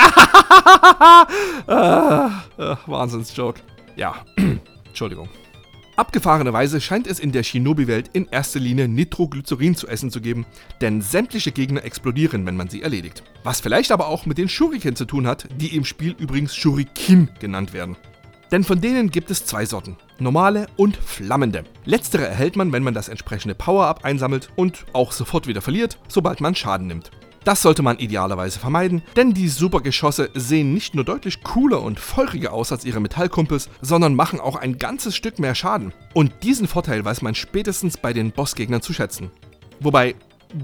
ah, 1.66 2.42
ah, 2.56 2.78
Wahnsinnsjoke. 2.86 3.60
Ja, 3.94 4.14
Entschuldigung. 4.86 5.28
Abgefahrenerweise 5.96 6.80
scheint 6.80 7.06
es 7.06 7.20
in 7.20 7.32
der 7.32 7.42
Shinobi-Welt 7.42 8.08
in 8.14 8.28
erster 8.28 8.60
Linie 8.60 8.88
Nitroglycerin 8.88 9.74
zu 9.74 9.88
essen 9.88 10.10
zu 10.10 10.22
geben, 10.22 10.46
denn 10.80 11.02
sämtliche 11.02 11.52
Gegner 11.52 11.84
explodieren, 11.84 12.46
wenn 12.46 12.56
man 12.56 12.70
sie 12.70 12.80
erledigt. 12.80 13.24
Was 13.44 13.60
vielleicht 13.60 13.92
aber 13.92 14.08
auch 14.08 14.24
mit 14.24 14.38
den 14.38 14.48
Shuriken 14.48 14.96
zu 14.96 15.04
tun 15.04 15.26
hat, 15.26 15.46
die 15.56 15.76
im 15.76 15.84
Spiel 15.84 16.16
übrigens 16.18 16.56
Shuriken 16.56 17.28
genannt 17.38 17.74
werden. 17.74 17.98
Denn 18.50 18.64
von 18.64 18.80
denen 18.80 19.10
gibt 19.10 19.30
es 19.30 19.44
zwei 19.44 19.66
Sorten, 19.66 19.98
normale 20.18 20.66
und 20.78 20.96
flammende. 20.96 21.64
Letztere 21.84 22.26
erhält 22.26 22.56
man, 22.56 22.72
wenn 22.72 22.84
man 22.84 22.94
das 22.94 23.10
entsprechende 23.10 23.54
Power-Up 23.54 24.02
einsammelt 24.02 24.48
und 24.56 24.86
auch 24.94 25.12
sofort 25.12 25.46
wieder 25.46 25.60
verliert, 25.60 25.98
sobald 26.08 26.40
man 26.40 26.54
Schaden 26.54 26.86
nimmt. 26.86 27.10
Das 27.46 27.62
sollte 27.62 27.84
man 27.84 28.00
idealerweise 28.00 28.58
vermeiden, 28.58 29.02
denn 29.14 29.32
die 29.32 29.46
Supergeschosse 29.46 30.30
sehen 30.34 30.74
nicht 30.74 30.96
nur 30.96 31.04
deutlich 31.04 31.44
cooler 31.44 31.80
und 31.80 32.00
feuriger 32.00 32.52
aus 32.52 32.72
als 32.72 32.84
ihre 32.84 32.98
Metallkumpels, 32.98 33.68
sondern 33.80 34.16
machen 34.16 34.40
auch 34.40 34.56
ein 34.56 34.78
ganzes 34.78 35.14
Stück 35.14 35.38
mehr 35.38 35.54
Schaden. 35.54 35.92
Und 36.12 36.32
diesen 36.42 36.66
Vorteil 36.66 37.04
weiß 37.04 37.22
man 37.22 37.36
spätestens 37.36 37.98
bei 37.98 38.12
den 38.12 38.32
Bossgegnern 38.32 38.82
zu 38.82 38.92
schätzen. 38.92 39.30
Wobei, 39.78 40.16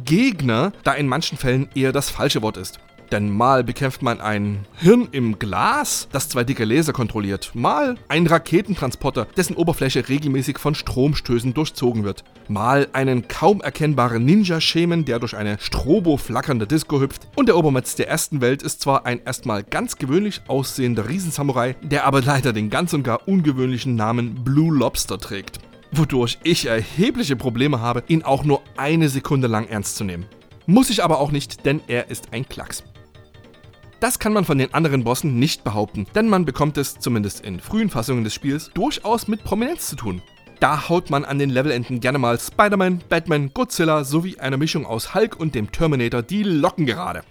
Gegner, 0.04 0.72
da 0.82 0.94
in 0.94 1.06
manchen 1.06 1.38
Fällen 1.38 1.68
eher 1.72 1.92
das 1.92 2.10
falsche 2.10 2.42
Wort 2.42 2.56
ist. 2.56 2.80
Denn 3.12 3.28
mal 3.28 3.62
bekämpft 3.62 4.00
man 4.00 4.23
ein 4.23 4.64
Hirn 4.78 5.07
im 5.12 5.38
Glas, 5.38 6.09
das 6.12 6.31
zwei 6.31 6.45
dicke 6.45 6.64
Laser 6.64 6.95
kontrolliert, 6.95 7.50
mal 7.52 7.97
einen 8.09 8.26
Raketentransporter, 8.26 9.26
dessen 9.37 9.54
Oberfläche 9.54 10.09
regelmäßig 10.09 10.59
von 10.59 10.75
Stromstößen 10.75 11.52
durchzogen 11.52 12.04
wird, 12.04 12.25
mal 12.49 12.88
einen 12.95 13.28
kaum 13.28 13.61
erkennbaren 13.61 14.25
Ninja-Schemen, 14.25 15.04
der 15.04 15.19
durch 15.19 15.37
eine 15.37 15.59
strobo-flackernde 15.61 16.66
Disco 16.66 17.00
hüpft. 17.00 17.28
Und 17.37 17.50
der 17.50 17.57
Obermetz 17.59 17.95
der 17.97 18.09
ersten 18.09 18.40
Welt 18.40 18.62
ist 18.62 18.81
zwar 18.81 19.04
ein 19.04 19.21
erstmal 19.23 19.62
ganz 19.62 19.97
gewöhnlich 19.97 20.40
aussehender 20.49 21.07
Riesensamurai, 21.07 21.76
der 21.83 22.07
aber 22.07 22.23
leider 22.23 22.54
den 22.54 22.71
ganz 22.71 22.95
und 22.95 23.02
gar 23.02 23.28
ungewöhnlichen 23.28 23.95
Namen 23.95 24.42
Blue 24.42 24.75
Lobster 24.75 25.19
trägt 25.19 25.61
wodurch 25.92 26.38
ich 26.42 26.66
erhebliche 26.66 27.37
Probleme 27.37 27.81
habe, 27.81 28.02
ihn 28.09 28.23
auch 28.23 28.45
nur 28.45 28.62
eine 28.78 29.11
Sekunde 29.11 29.47
lang 29.47 29.69
ernst 29.69 29.97
zu 29.97 30.04
nehmen. 30.04 30.25
Muss 30.66 30.90
ich 30.90 31.04
aber 31.04 31.21
auch 31.21 31.31
nicht, 31.31 31.66
denn 31.66 31.83
er 31.87 32.09
ist 32.09 32.33
ein 32.33 32.49
Klacks. 32.49 32.83
Das 34.02 34.18
kann 34.18 34.32
man 34.32 34.44
von 34.44 34.59
den 34.59 34.75
anderen 34.75 35.04
Bossen 35.04 35.38
nicht 35.38 35.62
behaupten, 35.62 36.09
denn 36.16 36.28
man 36.28 36.44
bekommt 36.44 36.76
es, 36.76 36.99
zumindest 36.99 37.42
in 37.42 37.61
frühen 37.61 37.88
Fassungen 37.88 38.25
des 38.25 38.35
Spiels, 38.35 38.68
durchaus 38.75 39.28
mit 39.28 39.44
Prominenz 39.44 39.87
zu 39.87 39.94
tun. 39.94 40.21
Da 40.59 40.88
haut 40.88 41.09
man 41.09 41.25
an 41.25 41.38
den 41.38 41.50
Levelenden 41.50 42.00
gerne 42.00 42.18
mal 42.18 42.37
Spider-Man, 42.37 43.04
Batman, 43.09 43.54
Godzilla 43.54 44.02
sowie 44.02 44.40
einer 44.40 44.56
Mischung 44.56 44.87
aus 44.87 45.14
Hulk 45.14 45.38
und 45.38 45.54
dem 45.54 45.71
Terminator 45.71 46.21
die 46.23 46.42
Locken 46.42 46.85
gerade. 46.85 47.23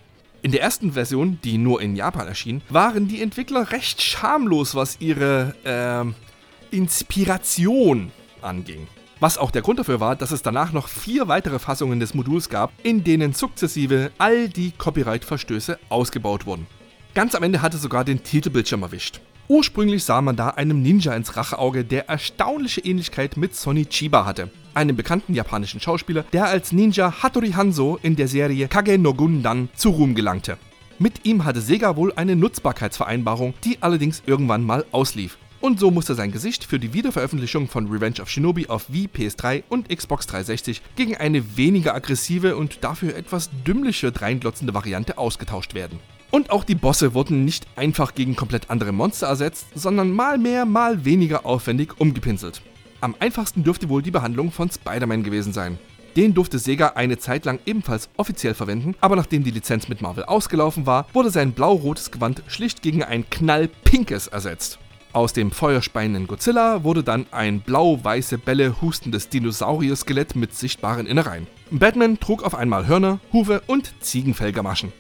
In 0.43 0.53
der 0.53 0.61
ersten 0.61 0.93
Version, 0.93 1.39
die 1.43 1.57
nur 1.57 1.81
in 1.81 1.97
Japan 1.97 2.29
erschien, 2.29 2.61
waren 2.69 3.09
die 3.09 3.21
Entwickler 3.21 3.73
recht 3.73 4.01
schamlos, 4.01 4.73
was 4.73 5.01
ihre 5.01 5.53
äh, 5.65 6.73
Inspiration 6.73 8.13
anging. 8.41 8.87
Was 9.21 9.37
auch 9.37 9.51
der 9.51 9.61
Grund 9.61 9.77
dafür 9.77 9.99
war, 9.99 10.15
dass 10.15 10.31
es 10.31 10.41
danach 10.41 10.73
noch 10.73 10.87
vier 10.87 11.27
weitere 11.27 11.59
Fassungen 11.59 11.99
des 11.99 12.15
Moduls 12.15 12.49
gab, 12.49 12.73
in 12.81 13.03
denen 13.03 13.33
sukzessive 13.33 14.09
all 14.17 14.49
die 14.49 14.71
Copyright-Verstöße 14.71 15.77
ausgebaut 15.89 16.47
wurden. 16.47 16.65
Ganz 17.13 17.35
am 17.35 17.43
Ende 17.43 17.61
hatte 17.61 17.77
sogar 17.77 18.03
den 18.03 18.23
Titelbildschirm 18.23 18.81
erwischt. 18.81 19.21
Ursprünglich 19.47 20.03
sah 20.05 20.23
man 20.23 20.37
da 20.37 20.49
einem 20.49 20.81
Ninja 20.81 21.13
ins 21.13 21.37
Racheauge, 21.37 21.85
der 21.85 22.09
erstaunliche 22.09 22.81
Ähnlichkeit 22.81 23.37
mit 23.37 23.55
Sonny 23.55 23.85
Chiba 23.85 24.25
hatte, 24.25 24.49
einem 24.73 24.95
bekannten 24.95 25.35
japanischen 25.35 25.79
Schauspieler, 25.79 26.25
der 26.33 26.47
als 26.47 26.71
Ninja 26.71 27.21
Hattori 27.21 27.51
Hanzo 27.51 27.99
in 28.01 28.15
der 28.15 28.27
Serie 28.27 28.67
Kage 28.69 28.97
no 28.97 29.13
Gundan 29.13 29.69
zu 29.75 29.89
Ruhm 29.91 30.15
gelangte. 30.15 30.57
Mit 30.97 31.27
ihm 31.27 31.45
hatte 31.45 31.61
Sega 31.61 31.95
wohl 31.95 32.11
eine 32.15 32.35
Nutzbarkeitsvereinbarung, 32.35 33.53
die 33.63 33.77
allerdings 33.81 34.23
irgendwann 34.25 34.63
mal 34.63 34.83
auslief. 34.91 35.37
Und 35.61 35.79
so 35.79 35.91
musste 35.91 36.15
sein 36.15 36.31
Gesicht 36.31 36.63
für 36.63 36.79
die 36.79 36.93
Wiederveröffentlichung 36.93 37.67
von 37.67 37.87
Revenge 37.87 38.19
of 38.19 38.29
Shinobi 38.29 38.65
auf 38.67 38.91
Wii, 38.91 39.07
PS3 39.15 39.61
und 39.69 39.89
Xbox 39.89 40.25
360 40.25 40.81
gegen 40.95 41.15
eine 41.15 41.55
weniger 41.55 41.93
aggressive 41.93 42.57
und 42.57 42.83
dafür 42.83 43.15
etwas 43.15 43.51
dümmliche 43.67 44.11
dreinglotzende 44.11 44.73
Variante 44.73 45.19
ausgetauscht 45.19 45.75
werden. 45.75 45.99
Und 46.31 46.49
auch 46.49 46.63
die 46.63 46.73
Bosse 46.73 47.13
wurden 47.13 47.45
nicht 47.45 47.67
einfach 47.75 48.15
gegen 48.15 48.35
komplett 48.35 48.71
andere 48.71 48.91
Monster 48.91 49.27
ersetzt, 49.27 49.67
sondern 49.75 50.11
mal 50.11 50.39
mehr, 50.39 50.65
mal 50.65 51.05
weniger 51.05 51.45
aufwendig 51.45 51.99
umgepinselt. 51.99 52.63
Am 52.99 53.15
einfachsten 53.19 53.63
dürfte 53.63 53.87
wohl 53.87 54.01
die 54.01 54.11
Behandlung 54.11 54.51
von 54.51 54.71
Spider-Man 54.71 55.21
gewesen 55.21 55.53
sein. 55.53 55.77
Den 56.15 56.33
durfte 56.33 56.57
Sega 56.57 56.93
eine 56.95 57.19
Zeit 57.19 57.45
lang 57.45 57.59
ebenfalls 57.67 58.09
offiziell 58.17 58.55
verwenden, 58.55 58.95
aber 58.99 59.15
nachdem 59.15 59.43
die 59.43 59.51
Lizenz 59.51 59.87
mit 59.87 60.01
Marvel 60.01 60.23
ausgelaufen 60.23 60.87
war, 60.87 61.07
wurde 61.13 61.29
sein 61.29 61.51
blau-rotes 61.51 62.09
Gewand 62.09 62.41
schlicht 62.47 62.81
gegen 62.81 63.03
ein 63.03 63.29
knallpinkes 63.29 64.27
ersetzt. 64.27 64.79
Aus 65.13 65.33
dem 65.33 65.51
feuerspeienden 65.51 66.25
Godzilla 66.25 66.85
wurde 66.85 67.03
dann 67.03 67.25
ein 67.31 67.59
blau-weiße 67.59 68.37
Bälle 68.37 68.81
hustendes 68.81 69.27
Dinosaurier-Skelett 69.27 70.37
mit 70.37 70.55
sichtbaren 70.55 71.05
Innereien. 71.05 71.47
Batman 71.69 72.17
trug 72.17 72.43
auf 72.43 72.55
einmal 72.55 72.87
Hörner, 72.87 73.19
Hufe 73.33 73.61
und 73.67 73.93
Ziegenfellgamaschen. 73.99 74.93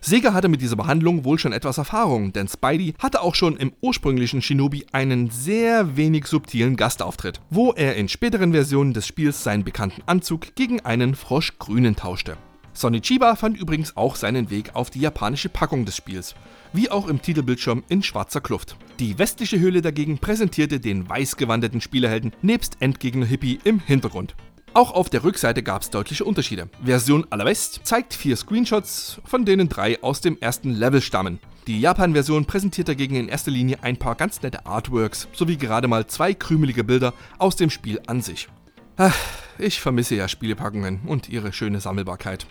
Sega 0.00 0.34
hatte 0.34 0.46
mit 0.46 0.62
dieser 0.62 0.76
Behandlung 0.76 1.24
wohl 1.24 1.36
schon 1.36 1.52
etwas 1.52 1.78
Erfahrung, 1.78 2.32
denn 2.32 2.46
Spidey 2.46 2.94
hatte 3.00 3.22
auch 3.22 3.34
schon 3.34 3.56
im 3.56 3.72
ursprünglichen 3.80 4.40
Shinobi 4.40 4.86
einen 4.92 5.30
sehr 5.30 5.96
wenig 5.96 6.26
subtilen 6.26 6.76
Gastauftritt, 6.76 7.40
wo 7.50 7.72
er 7.72 7.96
in 7.96 8.08
späteren 8.08 8.52
Versionen 8.52 8.92
des 8.92 9.04
Spiels 9.04 9.42
seinen 9.42 9.64
bekannten 9.64 10.02
Anzug 10.06 10.54
gegen 10.54 10.78
einen 10.84 11.16
Froschgrünen 11.16 11.96
tauschte. 11.96 12.36
Sonny 12.76 13.00
Chiba 13.00 13.36
fand 13.36 13.56
übrigens 13.56 13.96
auch 13.96 14.16
seinen 14.16 14.50
Weg 14.50 14.74
auf 14.74 14.90
die 14.90 15.00
japanische 15.00 15.48
Packung 15.48 15.86
des 15.86 15.96
Spiels, 15.96 16.34
wie 16.74 16.90
auch 16.90 17.08
im 17.08 17.22
Titelbildschirm 17.22 17.82
in 17.88 18.02
schwarzer 18.02 18.42
Kluft. 18.42 18.76
Die 18.98 19.18
westliche 19.18 19.58
Höhle 19.58 19.80
dagegen 19.80 20.18
präsentierte 20.18 20.78
den 20.78 21.08
weißgewandeten 21.08 21.80
Spielerhelden 21.80 22.32
nebst 22.42 22.76
Endgegner 22.80 23.24
Hippie 23.24 23.58
im 23.64 23.80
Hintergrund. 23.80 24.34
Auch 24.74 24.92
auf 24.92 25.08
der 25.08 25.24
Rückseite 25.24 25.62
gab 25.62 25.80
es 25.80 25.88
deutliche 25.88 26.26
Unterschiede. 26.26 26.68
Version 26.84 27.26
aller 27.30 27.46
West 27.46 27.80
zeigt 27.84 28.12
vier 28.12 28.36
Screenshots, 28.36 29.22
von 29.24 29.46
denen 29.46 29.70
drei 29.70 30.02
aus 30.02 30.20
dem 30.20 30.36
ersten 30.38 30.70
Level 30.70 31.00
stammen. 31.00 31.38
Die 31.66 31.80
Japan-Version 31.80 32.44
präsentiert 32.44 32.88
dagegen 32.88 33.16
in 33.16 33.28
erster 33.28 33.50
Linie 33.50 33.78
ein 33.84 33.96
paar 33.96 34.16
ganz 34.16 34.42
nette 34.42 34.66
Artworks 34.66 35.28
sowie 35.32 35.56
gerade 35.56 35.88
mal 35.88 36.06
zwei 36.08 36.34
krümelige 36.34 36.84
Bilder 36.84 37.14
aus 37.38 37.56
dem 37.56 37.70
Spiel 37.70 38.02
an 38.06 38.20
sich. 38.20 38.48
Ach, 38.98 39.16
ich 39.58 39.80
vermisse 39.80 40.14
ja 40.14 40.28
Spielepackungen 40.28 41.00
und 41.06 41.30
ihre 41.30 41.54
schöne 41.54 41.80
Sammelbarkeit. 41.80 42.46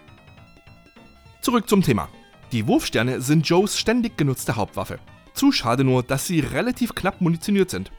Zurück 1.46 1.70
zum 1.70 1.84
Thema. 1.84 2.10
Die 2.52 2.66
Wurfsterne 2.66 3.22
sind 3.22 3.48
Joes 3.48 3.78
ständig 3.78 4.18
genutzte 4.18 4.56
Hauptwaffe. 4.56 4.98
Zu 5.36 5.52
schade 5.52 5.84
nur, 5.84 6.02
dass 6.02 6.26
sie 6.26 6.40
relativ 6.40 6.96
knapp 6.96 7.22
munitioniert 7.22 7.70
sind. 7.70 7.92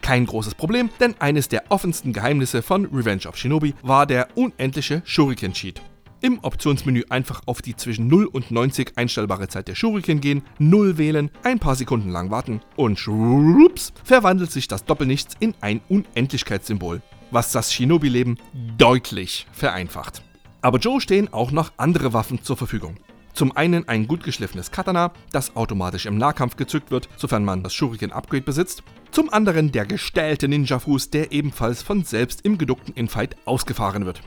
Kein 0.00 0.24
großes 0.24 0.54
Problem, 0.54 0.88
denn 1.00 1.14
eines 1.18 1.48
der 1.48 1.64
offensten 1.70 2.14
Geheimnisse 2.14 2.62
von 2.62 2.86
Revenge 2.86 3.28
of 3.28 3.36
Shinobi 3.36 3.74
war 3.82 4.06
der 4.06 4.28
unendliche 4.38 5.02
Shuriken 5.04 5.52
Cheat. 5.52 5.82
Im 6.22 6.38
Optionsmenü 6.42 7.02
einfach 7.10 7.42
auf 7.44 7.60
die 7.60 7.76
zwischen 7.76 8.08
0 8.08 8.24
und 8.24 8.50
90 8.50 8.96
einstellbare 8.96 9.48
Zeit 9.48 9.68
der 9.68 9.74
Shuriken 9.74 10.22
gehen, 10.22 10.42
0 10.58 10.96
wählen, 10.96 11.30
ein 11.42 11.58
paar 11.58 11.76
Sekunden 11.76 12.08
lang 12.08 12.30
warten 12.30 12.62
und 12.74 12.98
schwupps, 12.98 13.92
verwandelt 14.02 14.50
sich 14.50 14.66
das 14.66 14.86
Doppelnichts 14.86 15.34
in 15.40 15.52
ein 15.60 15.82
Unendlichkeitssymbol, 15.90 17.02
was 17.30 17.52
das 17.52 17.70
Shinobi-Leben 17.70 18.38
deutlich 18.78 19.46
vereinfacht. 19.52 20.23
Aber 20.64 20.78
Joe 20.78 20.98
stehen 20.98 21.30
auch 21.30 21.50
noch 21.50 21.72
andere 21.76 22.14
Waffen 22.14 22.42
zur 22.42 22.56
Verfügung. 22.56 22.96
Zum 23.34 23.54
einen 23.54 23.86
ein 23.86 24.08
gut 24.08 24.24
geschliffenes 24.24 24.70
Katana, 24.70 25.12
das 25.30 25.56
automatisch 25.56 26.06
im 26.06 26.16
Nahkampf 26.16 26.56
gezückt 26.56 26.90
wird, 26.90 27.06
sofern 27.18 27.44
man 27.44 27.62
das 27.62 27.74
Shuriken 27.74 28.12
Upgrade 28.12 28.44
besitzt. 28.44 28.82
Zum 29.10 29.30
anderen 29.30 29.72
der 29.72 29.84
gestellte 29.84 30.48
Ninja-Fuß, 30.48 31.10
der 31.10 31.32
ebenfalls 31.32 31.82
von 31.82 32.02
selbst 32.02 32.46
im 32.46 32.56
geduckten 32.56 32.94
Infight 32.94 33.36
ausgefahren 33.44 34.06
wird. 34.06 34.22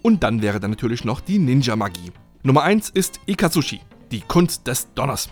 Und 0.00 0.22
dann 0.22 0.42
wäre 0.42 0.60
da 0.60 0.68
natürlich 0.68 1.04
noch 1.04 1.20
die 1.20 1.40
Ninja-Magie. 1.40 2.12
Nummer 2.44 2.62
1 2.62 2.90
ist 2.90 3.18
Ikatsushi, 3.26 3.80
die 4.12 4.20
Kunst 4.20 4.68
des 4.68 4.94
Donners. 4.94 5.28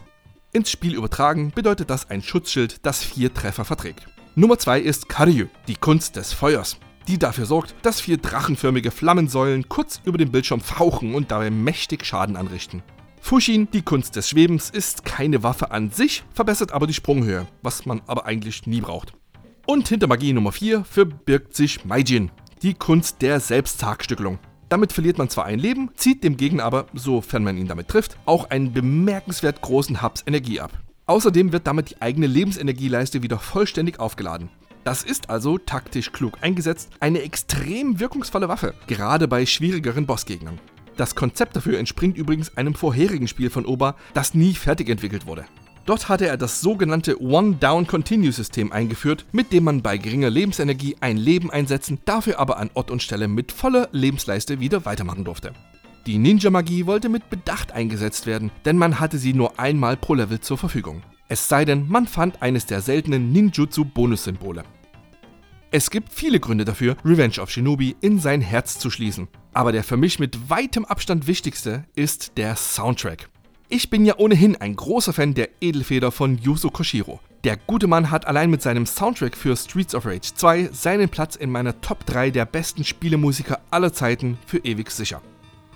Ins 0.53 0.73
Spiel 0.73 0.97
übertragen 0.97 1.53
bedeutet 1.55 1.89
das 1.89 2.11
ein 2.11 2.21
Schutzschild, 2.21 2.85
das 2.85 3.05
vier 3.05 3.33
Treffer 3.33 3.65
verträgt. 3.65 4.09
Nummer 4.35 4.59
2 4.59 4.81
ist 4.81 5.09
Karyu, 5.09 5.47
die 5.69 5.77
Kunst 5.77 6.17
des 6.17 6.33
Feuers, 6.33 6.81
die 7.09 7.19
dafür 7.19 7.47
sorgt, 7.47 7.75
dass 7.83 8.01
vier 8.01 8.19
drachenförmige 8.19 8.91
Flammensäulen 8.91 9.69
kurz 9.69 10.01
über 10.05 10.19
dem 10.19 10.31
Bildschirm 10.31 10.61
fauchen 10.61 11.15
und 11.15 11.31
dabei 11.31 11.51
mächtig 11.51 12.05
Schaden 12.05 12.37
anrichten. 12.37 12.83
Fushin, 13.21 13.69
die 13.73 13.83
Kunst 13.83 14.15
des 14.15 14.29
Schwebens, 14.29 14.71
ist 14.71 15.05
keine 15.05 15.43
Waffe 15.43 15.71
an 15.71 15.91
sich, 15.91 16.23
verbessert 16.33 16.73
aber 16.73 16.87
die 16.87 16.95
Sprunghöhe, 16.95 17.47
was 17.63 17.87
man 17.87 18.03
aber 18.07 18.27
eigentlich 18.27 18.67
nie 18.67 18.81
braucht. 18.81 19.15
Und 19.67 19.89
hinter 19.89 20.07
Magie 20.07 20.33
Nummer 20.33 20.53
4 20.53 20.85
verbirgt 20.85 21.57
sich 21.57 21.85
Maijin, 21.85 22.31
die 22.63 22.75
Kunst 22.75 23.23
der 23.23 23.41
Selbsttagstückelung. 23.41 24.39
Damit 24.69 24.93
verliert 24.93 25.17
man 25.17 25.31
zwar 25.31 25.47
ein 25.47 25.59
Leben, 25.59 25.91
zieht 25.95 26.23
dem 26.23 26.37
Gegner 26.37 26.65
aber, 26.65 26.87
sofern 26.93 27.43
man 27.43 27.57
ihn 27.57 27.69
damit 27.69 27.89
trifft, 27.89 28.19
auch 28.27 28.51
einen 28.51 28.73
bemerkenswert 28.73 29.63
großen 29.63 30.03
Hubs 30.03 30.25
Energie 30.27 30.61
ab. 30.61 30.73
Außerdem 31.07 31.53
wird 31.53 31.67
damit 31.67 31.91
die 31.91 32.03
eigene 32.03 32.27
Lebensenergieleiste 32.27 33.23
wieder 33.23 33.39
vollständig 33.39 33.99
aufgeladen. 33.99 34.51
Das 34.89 35.03
ist 35.03 35.29
also 35.29 35.59
taktisch 35.59 36.13
klug 36.13 36.39
eingesetzt 36.41 36.89
eine 36.99 37.21
extrem 37.21 38.01
wirkungsvolle 38.01 38.49
Waffe, 38.49 38.73
gerade 38.87 39.29
bei 39.29 39.45
schwierigeren 39.45 40.07
Bossgegnern. 40.07 40.59
Das 40.97 41.15
Konzept 41.15 41.57
dafür 41.57 41.79
entspringt 41.79 42.17
übrigens 42.17 42.57
einem 42.57 42.73
vorherigen 42.73 43.29
Spiel 43.29 43.51
von 43.51 43.67
Oba, 43.67 43.97
das 44.15 44.33
nie 44.33 44.55
fertig 44.55 44.89
entwickelt 44.89 45.27
wurde. 45.27 45.45
Dort 45.85 46.09
hatte 46.09 46.27
er 46.27 46.39
das 46.39 46.63
sogenannte 46.63 47.21
One-Down-Continue-System 47.21 48.73
eingeführt, 48.73 49.27
mit 49.31 49.53
dem 49.53 49.65
man 49.65 49.83
bei 49.83 49.99
geringer 49.99 50.31
Lebensenergie 50.31 50.97
ein 51.01 51.19
Leben 51.19 51.51
einsetzen, 51.51 51.99
dafür 52.07 52.39
aber 52.39 52.57
an 52.57 52.71
Ort 52.73 52.91
und 52.91 53.03
Stelle 53.03 53.29
mit 53.29 53.53
voller 53.53 53.91
Lebensleiste 53.93 54.59
wieder 54.59 54.87
weitermachen 54.87 55.27
durfte. 55.27 55.53
Die 56.07 56.17
Ninja-Magie 56.17 56.87
wollte 56.87 57.11
mit 57.11 57.29
Bedacht 57.29 57.73
eingesetzt 57.73 58.25
werden, 58.25 58.51
denn 58.65 58.79
man 58.79 59.01
hatte 59.01 59.19
sie 59.19 59.35
nur 59.35 59.61
einmal 59.61 59.99
pro 59.99 60.15
Level 60.15 60.41
zur 60.41 60.57
Verfügung. 60.57 61.03
Es 61.29 61.47
sei 61.47 61.67
denn, 61.67 61.87
man 61.89 62.07
fand 62.07 62.41
eines 62.41 62.65
der 62.65 62.81
seltenen 62.81 63.33
Ninjutsu-Bonussymbole. 63.35 64.65
Es 65.71 65.91
gibt 65.91 66.15
viele 66.15 66.41
Gründe 66.41 66.65
dafür, 66.65 66.97
Revenge 67.05 67.41
of 67.41 67.51
Shinobi 67.51 67.95
in 68.01 68.19
sein 68.19 68.41
Herz 68.41 68.79
zu 68.79 68.91
schließen. 68.91 69.29
Aber 69.53 69.71
der 69.71 69.85
für 69.85 69.99
mich 69.99 70.19
mit 70.19 70.49
weitem 70.49 70.87
Abstand 70.87 71.27
wichtigste 71.27 71.85
ist 71.95 72.39
der 72.39 72.57
Soundtrack. 72.57 73.29
Ich 73.69 73.91
bin 73.91 74.07
ja 74.07 74.15
ohnehin 74.17 74.57
ein 74.57 74.75
großer 74.75 75.13
Fan 75.13 75.35
der 75.35 75.51
Edelfeder 75.61 76.11
von 76.11 76.39
Yuzo 76.39 76.71
Koshiro. 76.71 77.21
Der 77.45 77.59
gute 77.59 77.87
Mann 77.87 78.11
hat 78.11 78.27
allein 78.27 78.49
mit 78.49 78.63
seinem 78.63 78.87
Soundtrack 78.87 79.37
für 79.37 79.55
Streets 79.59 79.95
of 79.95 80.07
Rage 80.07 80.33
2 80.35 80.71
seinen 80.73 81.11
Platz 81.11 81.37
in 81.37 81.51
meiner 81.51 81.79
Top 81.83 82.07
3 82.07 82.31
der 82.31 82.47
besten 82.47 82.83
Spielemusiker 82.83 83.61
aller 83.71 83.93
Zeiten 83.93 84.39
für 84.47 84.65
ewig 84.65 84.91
sicher. 84.91 85.21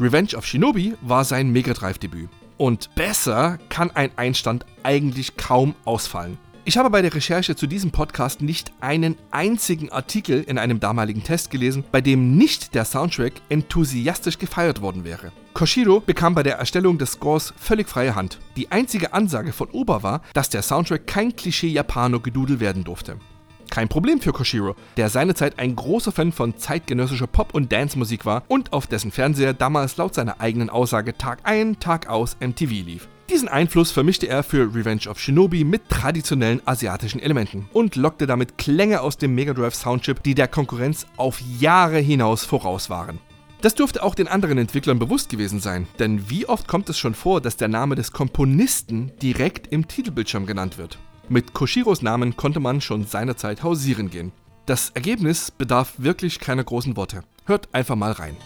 Revenge 0.00 0.34
of 0.34 0.46
Shinobi 0.46 0.94
war 1.02 1.26
sein 1.26 1.50
Mega 1.50 1.74
Drive-Debüt. 1.74 2.30
Und 2.56 2.94
besser 2.94 3.58
kann 3.68 3.90
ein 3.90 4.10
Einstand 4.16 4.64
eigentlich 4.84 5.36
kaum 5.36 5.74
ausfallen. 5.84 6.38
Ich 6.64 6.78
habe 6.78 6.90
bei 6.90 7.02
der 7.02 7.12
Recherche 7.12 7.56
zu 7.56 7.66
diesem 7.66 7.90
Podcast 7.90 8.40
nicht 8.40 8.72
einen 8.80 9.16
einzigen 9.32 9.90
Artikel 9.90 10.44
in 10.44 10.58
einem 10.58 10.78
damaligen 10.78 11.24
Test 11.24 11.50
gelesen, 11.50 11.82
bei 11.90 12.00
dem 12.00 12.36
nicht 12.36 12.76
der 12.76 12.84
Soundtrack 12.84 13.32
enthusiastisch 13.48 14.38
gefeiert 14.38 14.80
worden 14.80 15.02
wäre. 15.02 15.32
Koshiro 15.54 15.98
bekam 15.98 16.36
bei 16.36 16.44
der 16.44 16.58
Erstellung 16.58 16.98
des 16.98 17.12
Scores 17.12 17.52
völlig 17.56 17.88
freie 17.88 18.14
Hand. 18.14 18.38
Die 18.56 18.70
einzige 18.70 19.12
Ansage 19.12 19.52
von 19.52 19.70
Oba 19.70 20.04
war, 20.04 20.22
dass 20.34 20.50
der 20.50 20.62
Soundtrack 20.62 21.08
kein 21.08 21.34
Klischee-Japano-Gedudel 21.34 22.60
werden 22.60 22.84
durfte. 22.84 23.16
Kein 23.68 23.88
Problem 23.88 24.20
für 24.20 24.32
Koshiro, 24.32 24.76
der 24.96 25.08
seinerzeit 25.08 25.58
ein 25.58 25.74
großer 25.74 26.12
Fan 26.12 26.30
von 26.30 26.56
zeitgenössischer 26.56 27.26
Pop- 27.26 27.54
und 27.54 27.72
Dance-Musik 27.72 28.24
war 28.24 28.44
und 28.46 28.72
auf 28.72 28.86
dessen 28.86 29.10
Fernseher 29.10 29.52
damals 29.52 29.96
laut 29.96 30.14
seiner 30.14 30.40
eigenen 30.40 30.70
Aussage 30.70 31.18
Tag 31.18 31.40
ein, 31.42 31.80
Tag 31.80 32.08
aus 32.08 32.36
MTV 32.38 32.70
lief. 32.70 33.08
Diesen 33.32 33.48
Einfluss 33.48 33.90
vermischte 33.90 34.28
er 34.28 34.42
für 34.42 34.74
Revenge 34.74 35.08
of 35.08 35.18
Shinobi 35.18 35.64
mit 35.64 35.88
traditionellen 35.88 36.60
asiatischen 36.66 37.18
Elementen 37.18 37.66
und 37.72 37.96
lockte 37.96 38.26
damit 38.26 38.58
Klänge 38.58 39.00
aus 39.00 39.16
dem 39.16 39.34
Mega 39.34 39.54
Drive 39.54 39.74
Soundchip, 39.74 40.22
die 40.22 40.34
der 40.34 40.48
Konkurrenz 40.48 41.06
auf 41.16 41.40
Jahre 41.58 41.98
hinaus 41.98 42.44
voraus 42.44 42.90
waren. 42.90 43.18
Das 43.62 43.74
dürfte 43.74 44.02
auch 44.02 44.14
den 44.14 44.28
anderen 44.28 44.58
Entwicklern 44.58 44.98
bewusst 44.98 45.30
gewesen 45.30 45.60
sein, 45.60 45.86
denn 45.98 46.28
wie 46.28 46.44
oft 46.46 46.68
kommt 46.68 46.90
es 46.90 46.98
schon 46.98 47.14
vor, 47.14 47.40
dass 47.40 47.56
der 47.56 47.68
Name 47.68 47.94
des 47.94 48.12
Komponisten 48.12 49.12
direkt 49.22 49.66
im 49.68 49.88
Titelbildschirm 49.88 50.44
genannt 50.44 50.76
wird? 50.76 50.98
Mit 51.30 51.54
Koshiros 51.54 52.02
Namen 52.02 52.36
konnte 52.36 52.60
man 52.60 52.82
schon 52.82 53.06
seinerzeit 53.06 53.62
hausieren 53.62 54.10
gehen. 54.10 54.32
Das 54.66 54.90
Ergebnis 54.90 55.50
bedarf 55.50 55.94
wirklich 55.96 56.38
keiner 56.38 56.64
großen 56.64 56.98
Worte. 56.98 57.22
Hört 57.46 57.74
einfach 57.74 57.96
mal 57.96 58.12
rein. 58.12 58.36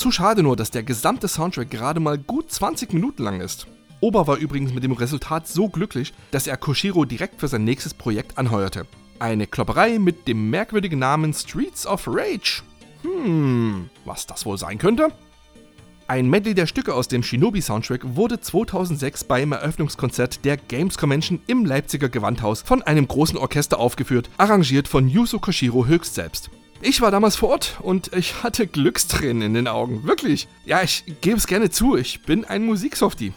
Zu 0.00 0.10
schade 0.10 0.42
nur, 0.42 0.56
dass 0.56 0.70
der 0.70 0.82
gesamte 0.82 1.28
Soundtrack 1.28 1.70
gerade 1.70 2.00
mal 2.00 2.16
gut 2.16 2.50
20 2.50 2.94
Minuten 2.94 3.22
lang 3.22 3.42
ist. 3.42 3.66
Oba 4.00 4.26
war 4.26 4.38
übrigens 4.38 4.72
mit 4.72 4.82
dem 4.82 4.92
Resultat 4.92 5.46
so 5.46 5.68
glücklich, 5.68 6.14
dass 6.30 6.46
er 6.46 6.56
Koshiro 6.56 7.04
direkt 7.04 7.38
für 7.38 7.48
sein 7.48 7.64
nächstes 7.64 7.92
Projekt 7.92 8.38
anheuerte. 8.38 8.86
Eine 9.18 9.46
Klopperei 9.46 9.98
mit 9.98 10.26
dem 10.26 10.48
merkwürdigen 10.48 10.98
Namen 10.98 11.34
Streets 11.34 11.86
of 11.86 12.08
Rage. 12.08 12.62
Hm, 13.02 13.90
was 14.06 14.26
das 14.26 14.46
wohl 14.46 14.56
sein 14.56 14.78
könnte? 14.78 15.08
Ein 16.08 16.30
Medley 16.30 16.54
der 16.54 16.66
Stücke 16.66 16.94
aus 16.94 17.08
dem 17.08 17.22
Shinobi-Soundtrack 17.22 18.16
wurde 18.16 18.40
2006 18.40 19.24
beim 19.24 19.52
Eröffnungskonzert 19.52 20.46
der 20.46 20.56
Games 20.56 20.96
Convention 20.96 21.42
im 21.46 21.66
Leipziger 21.66 22.08
Gewandhaus 22.08 22.62
von 22.62 22.80
einem 22.82 23.06
großen 23.06 23.36
Orchester 23.36 23.78
aufgeführt, 23.78 24.30
arrangiert 24.38 24.88
von 24.88 25.10
Yuzo 25.10 25.38
Koshiro 25.40 25.84
höchst 25.84 26.14
selbst. 26.14 26.48
Ich 26.82 27.02
war 27.02 27.10
damals 27.10 27.36
vor 27.36 27.50
Ort 27.50 27.78
und 27.82 28.14
ich 28.14 28.42
hatte 28.42 28.66
Glückstränen 28.66 29.42
in 29.42 29.52
den 29.52 29.68
Augen. 29.68 30.04
Wirklich. 30.04 30.48
Ja, 30.64 30.82
ich 30.82 31.04
gebe 31.20 31.36
es 31.36 31.46
gerne 31.46 31.68
zu, 31.68 31.94
ich 31.94 32.22
bin 32.22 32.46
ein 32.46 32.64
Musiksoftie. 32.64 33.34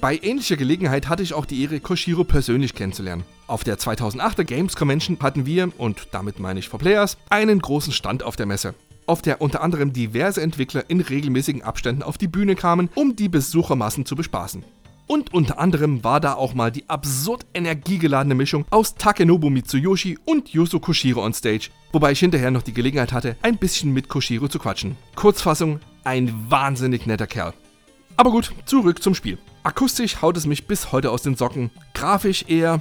Bei 0.00 0.18
ähnlicher 0.22 0.56
Gelegenheit 0.56 1.06
hatte 1.08 1.22
ich 1.22 1.34
auch 1.34 1.44
die 1.44 1.62
Ehre, 1.62 1.80
Koshiro 1.80 2.24
persönlich 2.24 2.74
kennenzulernen. 2.74 3.24
Auf 3.48 3.64
der 3.64 3.78
2008er 3.78 4.44
Games 4.44 4.76
Convention 4.76 5.18
hatten 5.20 5.44
wir, 5.44 5.70
und 5.76 6.08
damit 6.12 6.38
meine 6.38 6.58
ich 6.58 6.70
For 6.70 6.78
Players, 6.78 7.18
einen 7.28 7.60
großen 7.60 7.92
Stand 7.92 8.22
auf 8.22 8.36
der 8.36 8.46
Messe, 8.46 8.74
auf 9.04 9.20
der 9.20 9.42
unter 9.42 9.62
anderem 9.62 9.92
diverse 9.92 10.40
Entwickler 10.40 10.84
in 10.88 11.02
regelmäßigen 11.02 11.62
Abständen 11.62 12.02
auf 12.02 12.16
die 12.16 12.28
Bühne 12.28 12.56
kamen, 12.56 12.88
um 12.94 13.14
die 13.14 13.28
Besuchermassen 13.28 14.06
zu 14.06 14.16
bespaßen. 14.16 14.64
Und 15.06 15.32
unter 15.32 15.58
anderem 15.58 16.02
war 16.02 16.20
da 16.20 16.34
auch 16.34 16.54
mal 16.54 16.72
die 16.72 16.88
absurd 16.88 17.46
energiegeladene 17.54 18.34
Mischung 18.34 18.64
aus 18.70 18.96
Takenobu 18.96 19.50
Mitsuyoshi 19.50 20.18
und 20.24 20.48
Yuzo 20.48 20.80
Koshiro 20.80 21.24
on 21.24 21.32
Stage, 21.32 21.70
wobei 21.92 22.12
ich 22.12 22.18
hinterher 22.18 22.50
noch 22.50 22.62
die 22.62 22.72
Gelegenheit 22.72 23.12
hatte, 23.12 23.36
ein 23.42 23.56
bisschen 23.56 23.92
mit 23.92 24.08
Koshiro 24.08 24.48
zu 24.48 24.58
quatschen. 24.58 24.96
Kurzfassung, 25.14 25.80
ein 26.02 26.34
wahnsinnig 26.48 27.06
netter 27.06 27.28
Kerl. 27.28 27.54
Aber 28.16 28.30
gut, 28.30 28.52
zurück 28.64 29.02
zum 29.02 29.14
Spiel. 29.14 29.38
Akustisch 29.62 30.22
haut 30.22 30.36
es 30.36 30.46
mich 30.46 30.66
bis 30.66 30.90
heute 30.90 31.10
aus 31.10 31.22
den 31.22 31.36
Socken, 31.36 31.70
grafisch 31.94 32.44
eher, 32.48 32.80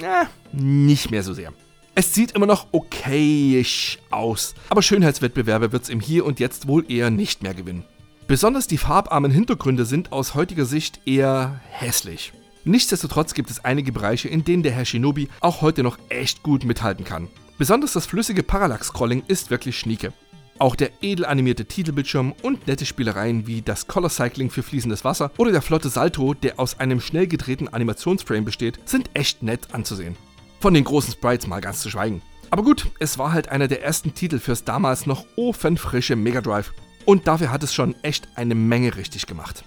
äh, 0.00 0.26
nicht 0.52 1.10
mehr 1.10 1.22
so 1.22 1.34
sehr. 1.34 1.52
Es 1.94 2.14
sieht 2.14 2.32
immer 2.32 2.46
noch 2.46 2.68
okayisch 2.72 3.98
aus, 4.10 4.54
aber 4.70 4.82
Schönheitswettbewerbe 4.82 5.70
wird 5.72 5.84
es 5.84 5.88
im 5.88 6.00
Hier 6.00 6.24
und 6.24 6.40
Jetzt 6.40 6.66
wohl 6.66 6.90
eher 6.90 7.10
nicht 7.10 7.42
mehr 7.42 7.54
gewinnen. 7.54 7.84
Besonders 8.30 8.68
die 8.68 8.78
farbarmen 8.78 9.32
Hintergründe 9.32 9.84
sind 9.84 10.12
aus 10.12 10.36
heutiger 10.36 10.64
Sicht 10.64 11.00
eher 11.04 11.60
hässlich. 11.68 12.32
Nichtsdestotrotz 12.62 13.34
gibt 13.34 13.50
es 13.50 13.64
einige 13.64 13.90
Bereiche, 13.90 14.28
in 14.28 14.44
denen 14.44 14.62
der 14.62 14.70
Herr 14.70 14.84
Shinobi 14.84 15.28
auch 15.40 15.62
heute 15.62 15.82
noch 15.82 15.98
echt 16.10 16.44
gut 16.44 16.64
mithalten 16.64 17.04
kann. 17.04 17.26
Besonders 17.58 17.94
das 17.94 18.06
flüssige 18.06 18.44
Parallax-Scrolling 18.44 19.24
ist 19.26 19.50
wirklich 19.50 19.76
schnieke. 19.76 20.12
Auch 20.60 20.76
der 20.76 20.90
edel 21.02 21.24
animierte 21.26 21.64
Titelbildschirm 21.64 22.32
und 22.40 22.68
nette 22.68 22.86
Spielereien 22.86 23.48
wie 23.48 23.62
das 23.62 23.88
Color 23.88 24.10
Cycling 24.10 24.50
für 24.50 24.62
fließendes 24.62 25.04
Wasser 25.04 25.32
oder 25.36 25.50
der 25.50 25.60
flotte 25.60 25.88
Salto, 25.88 26.32
der 26.32 26.60
aus 26.60 26.78
einem 26.78 27.00
schnell 27.00 27.26
gedrehten 27.26 27.66
Animationsframe 27.66 28.44
besteht, 28.44 28.78
sind 28.84 29.10
echt 29.12 29.42
nett 29.42 29.74
anzusehen. 29.74 30.14
Von 30.60 30.74
den 30.74 30.84
großen 30.84 31.14
Sprites 31.14 31.48
mal 31.48 31.60
ganz 31.60 31.80
zu 31.80 31.90
schweigen. 31.90 32.22
Aber 32.50 32.62
gut, 32.62 32.92
es 33.00 33.18
war 33.18 33.32
halt 33.32 33.48
einer 33.48 33.66
der 33.66 33.82
ersten 33.82 34.14
Titel 34.14 34.38
fürs 34.38 34.62
damals 34.62 35.06
noch 35.06 35.26
ofenfrische 35.34 36.14
Mega 36.14 36.40
Drive 36.40 36.72
und 37.04 37.26
dafür 37.26 37.50
hat 37.50 37.62
es 37.62 37.74
schon 37.74 37.94
echt 38.02 38.28
eine 38.34 38.54
Menge 38.54 38.96
richtig 38.96 39.26
gemacht. 39.26 39.64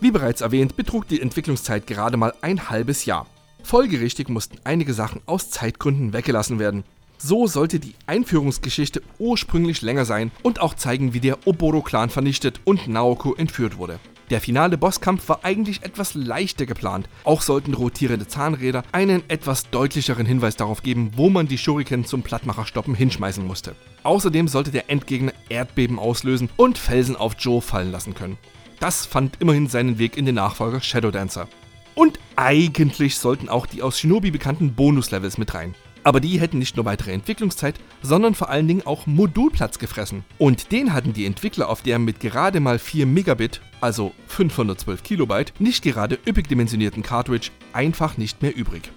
Wie 0.00 0.10
bereits 0.10 0.42
erwähnt, 0.42 0.76
betrug 0.76 1.08
die 1.08 1.22
Entwicklungszeit 1.22 1.86
gerade 1.86 2.16
mal 2.16 2.34
ein 2.42 2.68
halbes 2.68 3.06
Jahr. 3.06 3.26
Folgerichtig 3.62 4.28
mussten 4.28 4.58
einige 4.64 4.92
Sachen 4.92 5.22
aus 5.24 5.48
Zeitgründen 5.48 6.12
weggelassen 6.12 6.58
werden. 6.58 6.84
So 7.16 7.46
sollte 7.46 7.80
die 7.80 7.94
Einführungsgeschichte 8.06 9.02
ursprünglich 9.18 9.80
länger 9.80 10.04
sein 10.04 10.30
und 10.42 10.60
auch 10.60 10.74
zeigen, 10.74 11.14
wie 11.14 11.20
der 11.20 11.46
Oboro-Clan 11.46 12.10
vernichtet 12.10 12.60
und 12.64 12.86
Naoko 12.86 13.34
entführt 13.34 13.78
wurde. 13.78 13.98
Der 14.30 14.40
finale 14.40 14.78
Bosskampf 14.78 15.28
war 15.28 15.44
eigentlich 15.44 15.82
etwas 15.82 16.14
leichter 16.14 16.64
geplant. 16.64 17.08
Auch 17.24 17.42
sollten 17.42 17.74
rotierende 17.74 18.26
Zahnräder 18.26 18.82
einen 18.92 19.22
etwas 19.28 19.68
deutlicheren 19.70 20.24
Hinweis 20.24 20.56
darauf 20.56 20.82
geben, 20.82 21.12
wo 21.16 21.28
man 21.28 21.46
die 21.46 21.58
Shuriken 21.58 22.04
zum 22.04 22.22
Plattmacherstoppen 22.22 22.94
hinschmeißen 22.94 23.46
musste. 23.46 23.74
Außerdem 24.02 24.48
sollte 24.48 24.70
der 24.70 24.90
Endgegner 24.90 25.32
Erdbeben 25.48 25.98
auslösen 25.98 26.48
und 26.56 26.78
Felsen 26.78 27.16
auf 27.16 27.36
Joe 27.38 27.60
fallen 27.60 27.92
lassen 27.92 28.14
können. 28.14 28.38
Das 28.80 29.06
fand 29.06 29.40
immerhin 29.40 29.68
seinen 29.68 29.98
Weg 29.98 30.16
in 30.16 30.26
den 30.26 30.34
Nachfolger 30.36 30.80
Shadow 30.80 31.10
Dancer. 31.10 31.48
Und 31.94 32.18
eigentlich 32.36 33.18
sollten 33.18 33.48
auch 33.48 33.66
die 33.66 33.82
aus 33.82 33.98
Shinobi 33.98 34.30
bekannten 34.30 34.74
Bonuslevels 34.74 35.38
mit 35.38 35.54
rein. 35.54 35.74
Aber 36.04 36.20
die 36.20 36.38
hätten 36.38 36.58
nicht 36.58 36.76
nur 36.76 36.84
weitere 36.84 37.12
Entwicklungszeit, 37.12 37.76
sondern 38.02 38.34
vor 38.34 38.50
allen 38.50 38.68
Dingen 38.68 38.86
auch 38.86 39.06
Modulplatz 39.06 39.78
gefressen. 39.78 40.22
Und 40.38 40.70
den 40.70 40.92
hatten 40.92 41.14
die 41.14 41.24
Entwickler 41.24 41.70
auf 41.70 41.80
der 41.80 41.98
mit 41.98 42.20
gerade 42.20 42.60
mal 42.60 42.78
4 42.78 43.06
Megabit, 43.06 43.62
also 43.80 44.12
512 44.28 45.02
Kilobyte, 45.02 45.54
nicht 45.58 45.82
gerade 45.82 46.18
üppig 46.26 46.46
dimensionierten 46.46 47.02
Cartridge 47.02 47.50
einfach 47.72 48.18
nicht 48.18 48.42
mehr 48.42 48.54
übrig. 48.54 48.92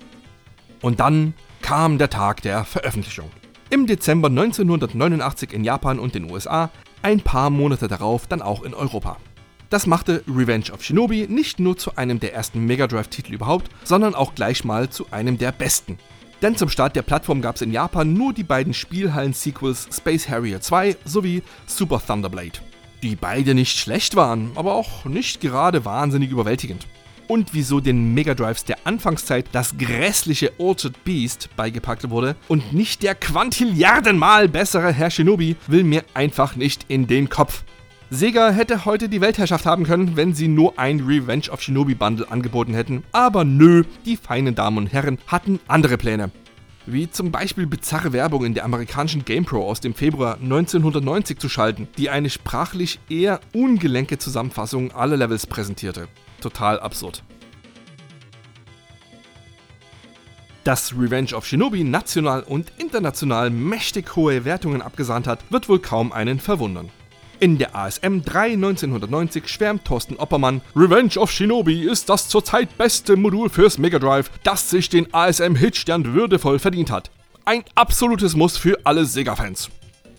Und 0.81 0.99
dann 0.99 1.33
kam 1.61 1.97
der 1.97 2.09
Tag 2.09 2.41
der 2.41 2.65
Veröffentlichung. 2.65 3.31
Im 3.69 3.87
Dezember 3.87 4.27
1989 4.27 5.53
in 5.53 5.63
Japan 5.63 5.99
und 5.99 6.13
den 6.13 6.29
USA, 6.29 6.69
ein 7.01 7.21
paar 7.21 7.49
Monate 7.49 7.87
darauf 7.87 8.27
dann 8.27 8.41
auch 8.41 8.63
in 8.63 8.73
Europa. 8.73 9.17
Das 9.69 9.85
machte 9.85 10.23
Revenge 10.27 10.71
of 10.71 10.83
Shinobi 10.83 11.27
nicht 11.27 11.59
nur 11.59 11.77
zu 11.77 11.95
einem 11.97 12.19
der 12.19 12.33
ersten 12.33 12.65
Mega 12.65 12.87
Drive-Titel 12.87 13.33
überhaupt, 13.33 13.69
sondern 13.83 14.15
auch 14.15 14.35
gleich 14.35 14.63
mal 14.63 14.89
zu 14.89 15.07
einem 15.11 15.37
der 15.37 15.51
besten. 15.51 15.97
Denn 16.41 16.55
zum 16.55 16.69
Start 16.69 16.95
der 16.95 17.01
Plattform 17.01 17.41
gab 17.41 17.55
es 17.55 17.63
in 17.63 17.71
Japan 17.71 18.13
nur 18.13 18.31
die 18.31 18.43
beiden 18.43 18.73
Spielhallen-Sequels 18.73 19.87
Space 19.91 20.29
Harrier 20.29 20.61
2 20.61 20.97
sowie 21.03 21.41
Super 21.65 21.99
Thunderblade. 22.05 22.59
Die 23.01 23.15
beide 23.15 23.55
nicht 23.55 23.77
schlecht 23.77 24.15
waren, 24.15 24.51
aber 24.55 24.73
auch 24.73 25.05
nicht 25.05 25.41
gerade 25.41 25.83
wahnsinnig 25.85 26.29
überwältigend. 26.29 26.85
Und 27.27 27.53
wieso 27.53 27.79
den 27.79 28.13
Mega 28.13 28.35
Drives 28.35 28.63
der 28.65 28.77
Anfangszeit 28.85 29.47
das 29.51 29.77
grässliche 29.77 30.53
Altered 30.59 31.03
Beast 31.03 31.49
beigepackt 31.57 32.09
wurde 32.09 32.35
und 32.47 32.71
nicht 32.71 33.03
der 33.03 33.15
quantilliardenmal 33.15 34.47
bessere 34.47 34.93
Herr 34.93 35.09
Shinobi, 35.09 35.57
will 35.67 35.83
mir 35.83 36.03
einfach 36.13 36.55
nicht 36.55 36.85
in 36.87 37.07
den 37.07 37.29
Kopf. 37.29 37.63
Sega 38.09 38.51
hätte 38.51 38.85
heute 38.85 39.09
die 39.09 39.19
Weltherrschaft 39.19 39.65
haben 39.65 39.83
können, 39.83 40.15
wenn 40.15 40.33
sie 40.33 40.47
nur 40.47 40.79
ein 40.79 41.01
Revenge 41.01 41.49
of 41.51 41.61
Shinobi 41.61 41.93
Bundle 41.93 42.31
angeboten 42.31 42.73
hätten. 42.73 43.03
Aber 43.11 43.43
nö, 43.43 43.83
die 44.05 44.15
feinen 44.15 44.55
Damen 44.55 44.77
und 44.77 44.93
Herren 44.93 45.17
hatten 45.27 45.59
andere 45.67 45.97
Pläne. 45.97 46.31
wie 46.89 47.09
zum 47.09 47.31
Beispiel 47.31 47.67
bizarre 47.67 48.13
Werbung 48.13 48.45
in 48.45 48.53
der 48.53 48.63
amerikanischen 48.63 49.25
GamePro 49.25 49.69
aus 49.69 49.81
dem 49.81 49.93
Februar 49.93 50.35
1990 50.35 51.37
zu 51.37 51.49
schalten, 51.49 51.89
die 51.97 52.09
eine 52.09 52.29
sprachlich 52.29 52.99
eher 53.09 53.41
ungelenke 53.53 54.17
Zusammenfassung 54.17 54.93
aller 54.93 55.17
Levels 55.17 55.45
präsentierte. 55.45 56.07
Total 56.39 56.79
absurd. 56.79 57.23
Dass 60.63 60.93
Revenge 60.97 61.33
of 61.33 61.45
Shinobi 61.45 61.83
national 61.83 62.43
und 62.43 62.71
international 62.77 63.49
mächtig 63.49 64.15
hohe 64.15 64.45
Wertungen 64.45 64.81
abgesandt 64.81 65.27
hat, 65.27 65.39
wird 65.51 65.67
wohl 65.67 65.79
kaum 65.79 66.13
einen 66.13 66.39
verwundern. 66.39 66.89
In 67.39 67.59
der 67.59 67.75
ASM 67.75 68.21
3 68.25 68.53
1990 68.53 69.47
schwärmt 69.47 69.85
Thorsten 69.85 70.15
Oppermann, 70.15 70.61
Revenge 70.75 71.19
of 71.19 71.31
Shinobi 71.31 71.83
ist 71.83 72.09
das 72.09 72.29
zurzeit 72.29 72.75
beste 72.79 73.15
Modul 73.15 73.49
fürs 73.49 73.77
Mega 73.77 73.99
Drive, 73.99 74.31
das 74.43 74.71
sich 74.71 74.89
den 74.89 75.13
ASM-Hitstern 75.13 76.15
würdevoll 76.15 76.57
verdient 76.57 76.89
hat. 76.89 77.11
Ein 77.45 77.63
absolutes 77.75 78.35
Muss 78.35 78.57
für 78.57 78.79
alle 78.85 79.05
Sega-Fans. 79.05 79.69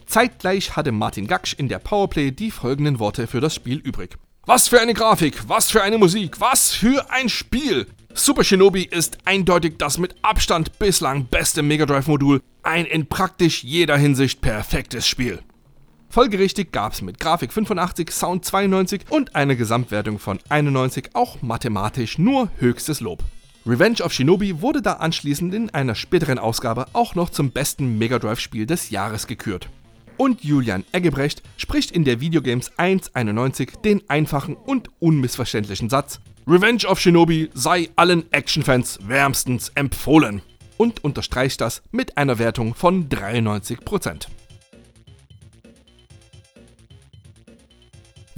Zeitgleich 0.06 0.76
hatte 0.76 0.92
Martin 0.92 1.26
Gaksch 1.26 1.54
in 1.54 1.68
der 1.68 1.80
Powerplay 1.80 2.30
die 2.30 2.52
folgenden 2.52 3.00
Worte 3.00 3.26
für 3.26 3.40
das 3.40 3.56
Spiel 3.56 3.78
übrig. 3.78 4.16
Was 4.46 4.68
für 4.68 4.80
eine 4.80 4.94
Grafik, 4.94 5.48
was 5.48 5.72
für 5.72 5.82
eine 5.82 5.98
Musik, 5.98 6.40
was 6.40 6.72
für 6.72 7.10
ein 7.10 7.28
Spiel! 7.28 7.88
Super 8.14 8.44
Shinobi 8.44 8.84
ist 8.84 9.18
eindeutig 9.24 9.74
das 9.76 9.98
mit 9.98 10.14
Abstand 10.22 10.78
bislang 10.78 11.24
beste 11.24 11.62
Mega 11.62 11.84
Drive-Modul, 11.84 12.42
ein 12.62 12.86
in 12.86 13.06
praktisch 13.06 13.64
jeder 13.64 13.96
Hinsicht 13.96 14.40
perfektes 14.40 15.08
Spiel. 15.08 15.40
Folgerichtig 16.10 16.72
gab 16.72 16.94
es 16.94 17.02
mit 17.02 17.20
Grafik 17.20 17.52
85, 17.52 18.10
Sound 18.10 18.44
92 18.44 19.02
und 19.10 19.36
einer 19.36 19.56
Gesamtwertung 19.56 20.18
von 20.18 20.38
91 20.48 21.10
auch 21.12 21.42
mathematisch 21.42 22.16
nur 22.16 22.50
höchstes 22.58 23.00
Lob. 23.00 23.22
Revenge 23.66 24.02
of 24.02 24.14
Shinobi 24.14 24.62
wurde 24.62 24.80
da 24.80 24.94
anschließend 24.94 25.52
in 25.52 25.68
einer 25.70 25.94
späteren 25.94 26.38
Ausgabe 26.38 26.86
auch 26.94 27.14
noch 27.14 27.28
zum 27.28 27.50
besten 27.50 27.98
Mega 27.98 28.18
Drive-Spiel 28.18 28.64
des 28.64 28.88
Jahres 28.88 29.26
gekürt. 29.26 29.68
Und 30.16 30.42
Julian 30.42 30.84
Eggebrecht 30.92 31.42
spricht 31.58 31.90
in 31.90 32.04
der 32.04 32.20
Videogames 32.20 32.72
1.91 32.78 33.82
den 33.82 34.02
einfachen 34.08 34.56
und 34.56 34.88
unmissverständlichen 35.00 35.90
Satz: 35.90 36.20
Revenge 36.46 36.86
of 36.86 36.98
Shinobi 36.98 37.50
sei 37.52 37.90
allen 37.96 38.32
Actionfans 38.32 38.98
wärmstens 39.06 39.70
empfohlen. 39.74 40.40
Und 40.78 41.04
unterstreicht 41.04 41.60
das 41.60 41.82
mit 41.90 42.16
einer 42.16 42.38
Wertung 42.38 42.74
von 42.74 43.10
93%. 43.10 44.28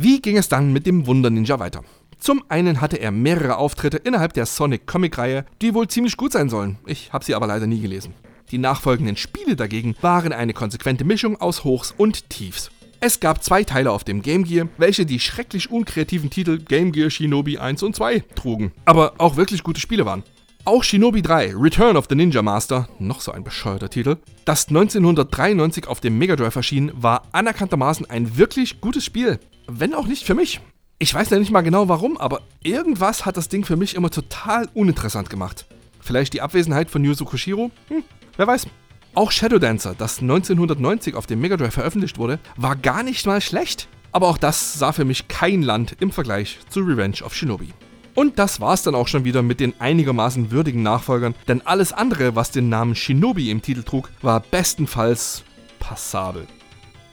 Wie 0.02 0.22
ging 0.22 0.38
es 0.38 0.48
dann 0.48 0.72
mit 0.72 0.86
dem 0.86 1.06
Wunder 1.06 1.28
Ninja 1.28 1.58
weiter? 1.58 1.84
Zum 2.18 2.42
einen 2.48 2.80
hatte 2.80 2.96
er 2.96 3.10
mehrere 3.10 3.58
Auftritte 3.58 3.98
innerhalb 3.98 4.32
der 4.32 4.46
Sonic 4.46 4.86
Comic-Reihe, 4.86 5.44
die 5.60 5.74
wohl 5.74 5.88
ziemlich 5.88 6.16
gut 6.16 6.32
sein 6.32 6.48
sollen. 6.48 6.78
Ich 6.86 7.12
habe 7.12 7.22
sie 7.22 7.34
aber 7.34 7.46
leider 7.46 7.66
nie 7.66 7.82
gelesen. 7.82 8.14
Die 8.50 8.56
nachfolgenden 8.56 9.18
Spiele 9.18 9.56
dagegen 9.56 9.94
waren 10.00 10.32
eine 10.32 10.54
konsequente 10.54 11.04
Mischung 11.04 11.38
aus 11.38 11.64
Hochs 11.64 11.92
und 11.94 12.30
Tiefs. 12.30 12.70
Es 13.00 13.20
gab 13.20 13.44
zwei 13.44 13.62
Teile 13.62 13.92
auf 13.92 14.02
dem 14.02 14.22
Game 14.22 14.44
Gear, 14.44 14.68
welche 14.78 15.04
die 15.04 15.20
schrecklich 15.20 15.70
unkreativen 15.70 16.30
Titel 16.30 16.56
Game 16.56 16.92
Gear 16.92 17.10
Shinobi 17.10 17.58
1 17.58 17.82
und 17.82 17.94
2 17.94 18.20
trugen, 18.34 18.72
aber 18.86 19.12
auch 19.18 19.36
wirklich 19.36 19.62
gute 19.62 19.82
Spiele 19.82 20.06
waren. 20.06 20.22
Auch 20.64 20.84
Shinobi 20.84 21.22
3 21.22 21.54
Return 21.56 21.96
of 21.96 22.06
the 22.08 22.14
Ninja 22.14 22.42
Master, 22.42 22.88
noch 22.98 23.20
so 23.20 23.32
ein 23.32 23.44
bescheuerter 23.44 23.88
Titel, 23.88 24.16
das 24.44 24.68
1993 24.68 25.86
auf 25.86 26.00
dem 26.00 26.18
Mega 26.18 26.36
Drive 26.36 26.56
erschien, 26.56 26.92
war 26.94 27.22
anerkanntermaßen 27.32 28.08
ein 28.08 28.36
wirklich 28.36 28.80
gutes 28.80 29.04
Spiel 29.04 29.40
wenn 29.70 29.94
auch 29.94 30.06
nicht 30.06 30.24
für 30.24 30.34
mich. 30.34 30.60
Ich 30.98 31.14
weiß 31.14 31.30
ja 31.30 31.38
nicht 31.38 31.50
mal 31.50 31.62
genau 31.62 31.88
warum, 31.88 32.16
aber 32.18 32.42
irgendwas 32.62 33.24
hat 33.24 33.36
das 33.36 33.48
Ding 33.48 33.64
für 33.64 33.76
mich 33.76 33.94
immer 33.94 34.10
total 34.10 34.68
uninteressant 34.74 35.30
gemacht. 35.30 35.66
Vielleicht 36.00 36.32
die 36.34 36.42
Abwesenheit 36.42 36.90
von 36.90 37.04
Yuzo 37.04 37.24
Koshiro? 37.24 37.70
Hm, 37.88 38.02
wer 38.36 38.46
weiß. 38.46 38.66
Auch 39.14 39.30
Shadow 39.30 39.58
Dancer, 39.58 39.94
das 39.96 40.20
1990 40.20 41.14
auf 41.14 41.26
dem 41.26 41.40
Mega 41.40 41.56
Drive 41.56 41.74
veröffentlicht 41.74 42.18
wurde, 42.18 42.38
war 42.56 42.76
gar 42.76 43.02
nicht 43.02 43.26
mal 43.26 43.40
schlecht. 43.40 43.88
Aber 44.12 44.28
auch 44.28 44.38
das 44.38 44.74
sah 44.74 44.92
für 44.92 45.04
mich 45.04 45.28
kein 45.28 45.62
Land 45.62 45.96
im 46.00 46.10
Vergleich 46.10 46.58
zu 46.68 46.80
Revenge 46.80 47.22
of 47.22 47.34
Shinobi. 47.34 47.72
Und 48.20 48.38
das 48.38 48.60
war's 48.60 48.82
dann 48.82 48.94
auch 48.94 49.08
schon 49.08 49.24
wieder 49.24 49.40
mit 49.40 49.60
den 49.60 49.72
einigermaßen 49.80 50.50
würdigen 50.50 50.82
Nachfolgern, 50.82 51.34
denn 51.48 51.66
alles 51.66 51.94
andere, 51.94 52.36
was 52.36 52.50
den 52.50 52.68
Namen 52.68 52.94
Shinobi 52.94 53.50
im 53.50 53.62
Titel 53.62 53.82
trug, 53.82 54.10
war 54.20 54.40
bestenfalls 54.40 55.42
passabel. 55.78 56.46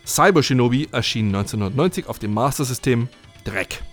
Cyber 0.06 0.44
Shinobi 0.44 0.90
erschien 0.92 1.28
1990 1.28 2.08
auf 2.08 2.20
dem 2.20 2.34
Master 2.34 2.66
System 2.66 3.08
Dreck. 3.46 3.84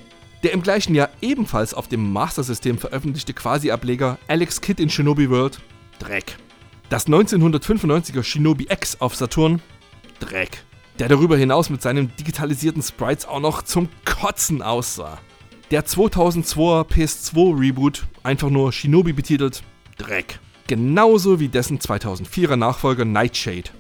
Der 0.43 0.51
im 0.51 0.65
gleichen 0.65 0.97
Jahr 0.97 1.09
ebenfalls 1.21 1.73
auf 1.73 1.87
dem 1.87 2.13
Master 2.13 2.43
System 2.43 2.79
veröffentlichte 2.79 3.33
Quasi-Ableger 3.33 4.19
Alex 4.27 4.61
Kidd 4.61 4.83
in 4.83 4.91
Shinobi 4.91 5.31
World 5.31 5.61
Dreck. 6.01 6.37
Das 6.89 7.07
1995er 7.07 8.25
Shinobi 8.25 8.67
X 8.69 9.01
auf 9.01 9.15
Saturn 9.15 9.63
Dreck. 10.19 10.65
Der 10.99 11.07
darüber 11.07 11.37
hinaus 11.37 11.71
mit 11.71 11.81
seinen 11.81 12.11
digitalisierten 12.17 12.83
Sprites 12.83 13.25
auch 13.25 13.39
noch 13.39 13.63
zum 13.63 13.89
Kotzen 14.05 14.63
aussah. 14.63 15.21
Der 15.71 15.87
2002er 15.87 16.87
PS2 16.87 17.59
Reboot, 17.59 18.07
einfach 18.23 18.51
nur 18.51 18.71
Shinobi 18.71 19.15
betitelt, 19.15 19.63
Dreck. 19.97 20.39
Genauso 20.67 21.41
wie 21.41 21.49
dessen 21.49 21.79
2004er 21.79 22.57
Nachfolger 22.57 23.07
Nightshade. 23.07 23.71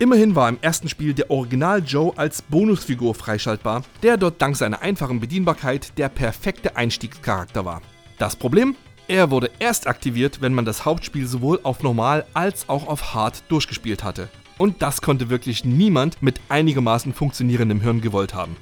Immerhin 0.00 0.34
war 0.34 0.48
im 0.48 0.58
ersten 0.60 0.88
Spiel 0.88 1.14
der 1.14 1.30
Original 1.30 1.82
Joe 1.84 2.12
als 2.16 2.42
Bonusfigur 2.42 3.14
freischaltbar, 3.14 3.82
der 4.02 4.16
dort 4.16 4.42
dank 4.42 4.56
seiner 4.56 4.82
einfachen 4.82 5.20
Bedienbarkeit 5.20 5.96
der 5.96 6.08
perfekte 6.08 6.76
Einstiegscharakter 6.76 7.64
war. 7.64 7.82
Das 8.18 8.34
Problem? 8.34 8.74
Er 9.06 9.30
wurde 9.30 9.52
erst 9.60 9.86
aktiviert, 9.86 10.40
wenn 10.40 10.54
man 10.54 10.64
das 10.64 10.84
Hauptspiel 10.84 11.28
sowohl 11.28 11.60
auf 11.62 11.84
normal 11.84 12.26
als 12.34 12.68
auch 12.68 12.88
auf 12.88 13.14
hart 13.14 13.44
durchgespielt 13.48 14.02
hatte. 14.02 14.28
Und 14.58 14.82
das 14.82 15.00
konnte 15.02 15.30
wirklich 15.30 15.64
niemand 15.64 16.20
mit 16.20 16.40
einigermaßen 16.48 17.14
funktionierendem 17.14 17.80
Hirn 17.80 18.00
gewollt 18.00 18.34
haben. 18.34 18.56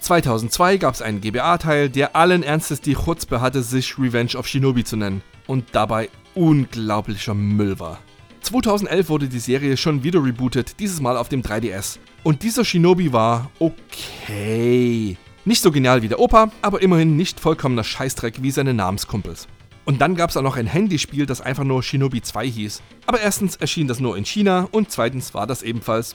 2002 0.00 0.78
gab 0.78 0.94
es 0.94 1.02
einen 1.02 1.20
GBA-Teil, 1.20 1.90
der 1.90 2.16
allen 2.16 2.42
Ernstes 2.42 2.80
die 2.80 2.94
Chutzpe 2.94 3.40
hatte, 3.40 3.62
sich 3.62 3.98
Revenge 3.98 4.34
of 4.36 4.46
Shinobi 4.46 4.84
zu 4.84 4.96
nennen 4.96 5.22
und 5.46 5.66
dabei 5.72 6.08
unglaublicher 6.34 7.34
Müll 7.34 7.78
war. 7.78 8.00
2011 8.42 9.08
wurde 9.08 9.28
die 9.28 9.38
Serie 9.38 9.76
schon 9.76 10.02
wieder 10.02 10.24
rebootet, 10.24 10.80
dieses 10.80 11.00
Mal 11.00 11.16
auf 11.16 11.28
dem 11.28 11.42
3DS. 11.42 11.98
Und 12.22 12.42
dieser 12.42 12.64
Shinobi 12.64 13.12
war 13.12 13.50
okay. 13.58 15.16
Nicht 15.44 15.62
so 15.62 15.70
genial 15.70 16.02
wie 16.02 16.08
der 16.08 16.20
Opa, 16.20 16.50
aber 16.62 16.82
immerhin 16.82 17.16
nicht 17.16 17.38
vollkommener 17.38 17.84
Scheißdreck 17.84 18.42
wie 18.42 18.50
seine 18.50 18.74
Namenskumpels. 18.74 19.48
Und 19.84 20.00
dann 20.00 20.14
gab 20.14 20.30
es 20.30 20.36
auch 20.36 20.42
noch 20.42 20.56
ein 20.56 20.66
Handyspiel, 20.66 21.26
das 21.26 21.40
einfach 21.40 21.64
nur 21.64 21.82
Shinobi 21.82 22.22
2 22.22 22.46
hieß. 22.46 22.82
Aber 23.06 23.20
erstens 23.20 23.56
erschien 23.56 23.88
das 23.88 24.00
nur 24.00 24.16
in 24.16 24.24
China 24.24 24.68
und 24.70 24.90
zweitens 24.90 25.34
war 25.34 25.46
das 25.46 25.62
ebenfalls, 25.62 26.14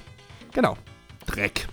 genau, 0.54 0.78
Dreck. 1.26 1.68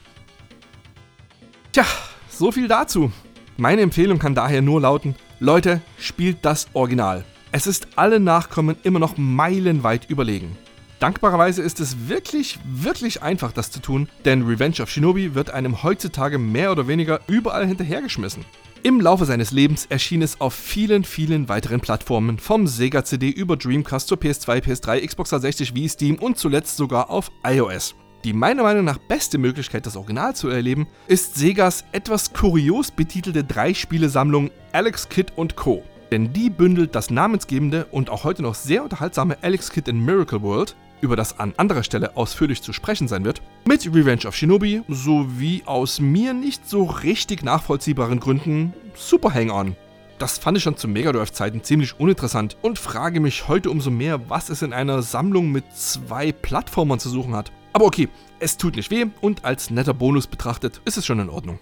Tja, 1.72 1.86
so 2.28 2.52
viel 2.52 2.68
dazu. 2.68 3.10
Meine 3.56 3.80
Empfehlung 3.80 4.18
kann 4.18 4.34
daher 4.34 4.60
nur 4.60 4.82
lauten, 4.82 5.14
Leute, 5.40 5.80
spielt 5.98 6.44
das 6.44 6.66
Original. 6.74 7.24
Es 7.50 7.66
ist 7.66 7.96
allen 7.96 8.24
Nachkommen 8.24 8.76
immer 8.82 8.98
noch 8.98 9.16
meilenweit 9.16 10.10
überlegen. 10.10 10.58
Dankbarerweise 10.98 11.62
ist 11.62 11.80
es 11.80 12.08
wirklich, 12.08 12.58
wirklich 12.64 13.22
einfach, 13.22 13.52
das 13.52 13.70
zu 13.70 13.80
tun, 13.80 14.06
denn 14.26 14.42
Revenge 14.42 14.82
of 14.82 14.90
Shinobi 14.90 15.34
wird 15.34 15.50
einem 15.50 15.82
heutzutage 15.82 16.36
mehr 16.36 16.72
oder 16.72 16.88
weniger 16.88 17.20
überall 17.26 17.66
hinterhergeschmissen. 17.66 18.44
Im 18.82 19.00
Laufe 19.00 19.24
seines 19.24 19.50
Lebens 19.50 19.86
erschien 19.86 20.20
es 20.20 20.42
auf 20.42 20.52
vielen, 20.52 21.04
vielen 21.04 21.48
weiteren 21.48 21.80
Plattformen, 21.80 22.38
vom 22.38 22.66
Sega 22.66 23.02
CD 23.02 23.30
über 23.30 23.56
Dreamcast 23.56 24.08
zur 24.08 24.18
PS2, 24.18 24.62
PS3, 24.62 25.06
Xbox 25.06 25.30
360 25.30 25.74
wie 25.74 25.88
Steam 25.88 26.16
und 26.16 26.36
zuletzt 26.36 26.76
sogar 26.76 27.08
auf 27.08 27.30
iOS. 27.46 27.94
Die 28.24 28.32
meiner 28.32 28.62
Meinung 28.62 28.84
nach 28.84 28.98
beste 28.98 29.38
Möglichkeit, 29.38 29.86
das 29.86 29.96
Original 29.96 30.36
zu 30.36 30.48
erleben, 30.48 30.86
ist 31.08 31.34
Segas 31.34 31.84
etwas 31.92 32.32
kurios 32.32 32.90
betitelte 32.90 33.42
Drei-Spiele-Sammlung 33.42 34.50
Alex 34.72 35.08
Kidd 35.08 35.32
Co 35.56 35.82
denn 36.12 36.30
die 36.30 36.50
bündelt 36.50 36.94
das 36.94 37.10
namensgebende 37.10 37.86
und 37.90 38.10
auch 38.10 38.24
heute 38.24 38.42
noch 38.42 38.54
sehr 38.54 38.84
unterhaltsame 38.84 39.38
Alex 39.40 39.70
Kidd 39.70 39.90
in 39.90 40.04
Miracle 40.04 40.42
World, 40.42 40.76
über 41.00 41.16
das 41.16 41.40
an 41.40 41.54
anderer 41.56 41.82
Stelle 41.82 42.18
ausführlich 42.18 42.60
zu 42.60 42.74
sprechen 42.74 43.08
sein 43.08 43.24
wird, 43.24 43.40
mit 43.66 43.86
Revenge 43.86 44.26
of 44.26 44.36
Shinobi 44.36 44.82
sowie 44.88 45.62
aus 45.64 46.00
mir 46.00 46.34
nicht 46.34 46.68
so 46.68 46.84
richtig 46.84 47.42
nachvollziehbaren 47.42 48.20
Gründen 48.20 48.74
Super 48.94 49.32
Hang-On. 49.32 49.74
Das 50.18 50.36
fand 50.36 50.58
ich 50.58 50.62
schon 50.62 50.76
zu 50.76 50.86
Mega 50.86 51.12
Drive-Zeiten 51.12 51.64
ziemlich 51.64 51.98
uninteressant 51.98 52.58
und 52.60 52.78
frage 52.78 53.18
mich 53.18 53.48
heute 53.48 53.70
umso 53.70 53.90
mehr, 53.90 54.28
was 54.28 54.50
es 54.50 54.60
in 54.60 54.74
einer 54.74 55.00
Sammlung 55.00 55.50
mit 55.50 55.64
zwei 55.74 56.30
Plattformern 56.30 57.00
zu 57.00 57.08
suchen 57.08 57.34
hat. 57.34 57.50
Aber 57.72 57.86
okay, 57.86 58.08
es 58.38 58.56
tut 58.56 58.76
nicht 58.76 58.90
weh 58.90 59.06
und 59.20 59.44
als 59.44 59.70
netter 59.70 59.94
Bonus 59.94 60.26
betrachtet 60.26 60.80
ist 60.84 60.98
es 60.98 61.06
schon 61.06 61.20
in 61.20 61.30
Ordnung. 61.30 61.58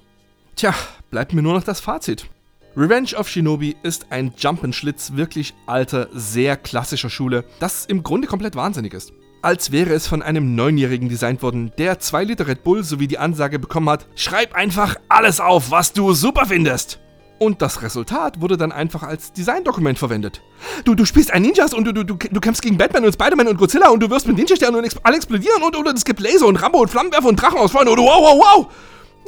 Tja, 0.57 0.75
bleibt 1.11 1.33
mir 1.33 1.43
nur 1.43 1.55
noch 1.55 1.63
das 1.63 1.81
Fazit. 1.81 2.29
Revenge 2.77 3.15
of 3.17 3.29
Shinobi 3.29 3.77
ist 3.83 4.07
ein 4.11 4.33
Jump'n'Schlitz 4.33 5.17
wirklich 5.17 5.55
alter, 5.67 6.09
sehr 6.13 6.57
klassischer 6.57 7.11
Schule, 7.11 7.45
das 7.59 7.85
im 7.85 8.03
Grunde 8.03 8.29
komplett 8.29 8.55
wahnsinnig 8.55 8.95
ist. 8.95 9.13
Als 9.43 9.73
wäre 9.73 9.93
es 9.95 10.07
von 10.07 10.23
einem 10.23 10.55
Neunjährigen 10.55 11.09
designt 11.09 11.43
worden, 11.43 11.73
der 11.79 11.99
2 11.99 12.25
Liter 12.25 12.47
Red 12.47 12.63
Bull 12.63 12.85
sowie 12.85 13.09
die 13.09 13.19
Ansage 13.19 13.59
bekommen 13.59 13.89
hat, 13.89 14.07
schreib 14.15 14.55
einfach 14.55 14.97
alles 15.09 15.41
auf, 15.41 15.71
was 15.71 15.93
du 15.93 16.13
super 16.13 16.47
findest. 16.47 17.01
Und 17.43 17.63
das 17.63 17.81
Resultat 17.81 18.43
wurde 18.43 18.59
dann 18.59 18.71
einfach 18.71 19.03
als 19.03 19.33
Designdokument 19.33 19.99
verwendet. 19.99 20.43
Du, 20.85 20.95
du 20.95 21.07
spielst 21.07 21.33
ein 21.33 21.41
Ninjas 21.41 21.73
und 21.73 21.85
du, 21.87 21.95
du, 21.95 22.05
du, 22.05 22.41
kämpfst 22.41 22.61
gegen 22.61 22.77
Batman 22.77 23.07
und 23.07 23.15
Spider-Man 23.15 23.49
und 23.49 23.57
Godzilla 23.57 23.89
und 23.89 24.01
du 24.01 24.11
wirst 24.11 24.27
mit 24.27 24.37
Ninja-Sternen 24.37 24.79
und 24.79 24.97
alle 25.05 25.17
explodieren 25.17 25.63
und, 25.63 25.75
und 25.75 25.89
es 25.89 26.05
gibt 26.05 26.21
Laser 26.21 26.47
und 26.47 26.57
Rambo 26.57 26.83
und 26.83 26.91
Flammenwerfer 26.91 27.29
und 27.29 27.41
Drachen 27.41 27.59
aus 27.59 27.75
und 27.75 27.87
wow, 27.87 27.97
wow, 27.97 28.39
wow! 28.39 28.67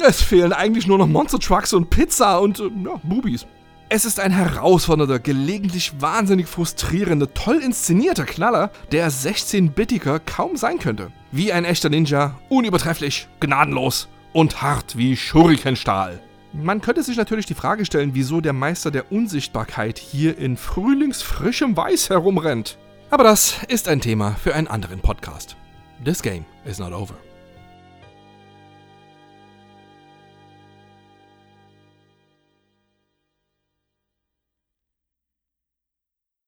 Es 0.07 0.21
fehlen 0.21 0.53
eigentlich 0.53 0.87
nur 0.87 0.99
noch 0.99 1.07
Monster 1.07 1.39
Trucks 1.39 1.73
und 1.73 1.89
Pizza 1.89 2.39
und 2.39 2.61
äh, 2.61 2.65
ja, 2.85 3.01
Boobies. 3.03 3.47
Es 3.89 4.05
ist 4.05 4.21
ein 4.21 4.31
herausfordernder, 4.31 5.19
gelegentlich 5.19 5.95
wahnsinnig 5.99 6.49
frustrierender, 6.49 7.33
toll 7.33 7.63
inszenierter 7.63 8.27
Knaller, 8.27 8.73
der 8.91 9.11
16-Bittiger 9.11 10.19
kaum 10.19 10.59
sein 10.59 10.79
könnte. 10.79 11.13
Wie 11.31 11.51
ein 11.51 11.65
echter 11.65 11.89
Ninja, 11.89 12.39
unübertrefflich, 12.51 13.29
gnadenlos 13.41 14.09
und 14.35 14.61
hart 14.61 14.99
wie 14.99 15.17
Schurikenstahl. 15.17 16.21
Man 16.53 16.83
könnte 16.83 17.03
sich 17.03 17.17
natürlich 17.17 17.47
die 17.47 17.55
Frage 17.55 17.87
stellen, 17.87 18.11
wieso 18.15 18.43
der 18.43 18.53
Meister 18.53 18.91
der 18.91 19.11
Unsichtbarkeit 19.11 19.99
hier 19.99 20.37
in 20.37 20.59
frühlingsfrischem 20.59 21.77
Weiß 21.77 22.11
herumrennt. 22.11 22.77
Aber 23.09 23.25
das 23.25 23.57
ist 23.69 23.89
ein 23.89 24.01
Thema 24.01 24.33
für 24.33 24.55
einen 24.55 24.69
anderen 24.69 25.01
Podcast. 25.01 25.57
This 26.05 26.21
game 26.21 26.45
is 26.65 26.79
not 26.79 26.93
over. 26.93 27.15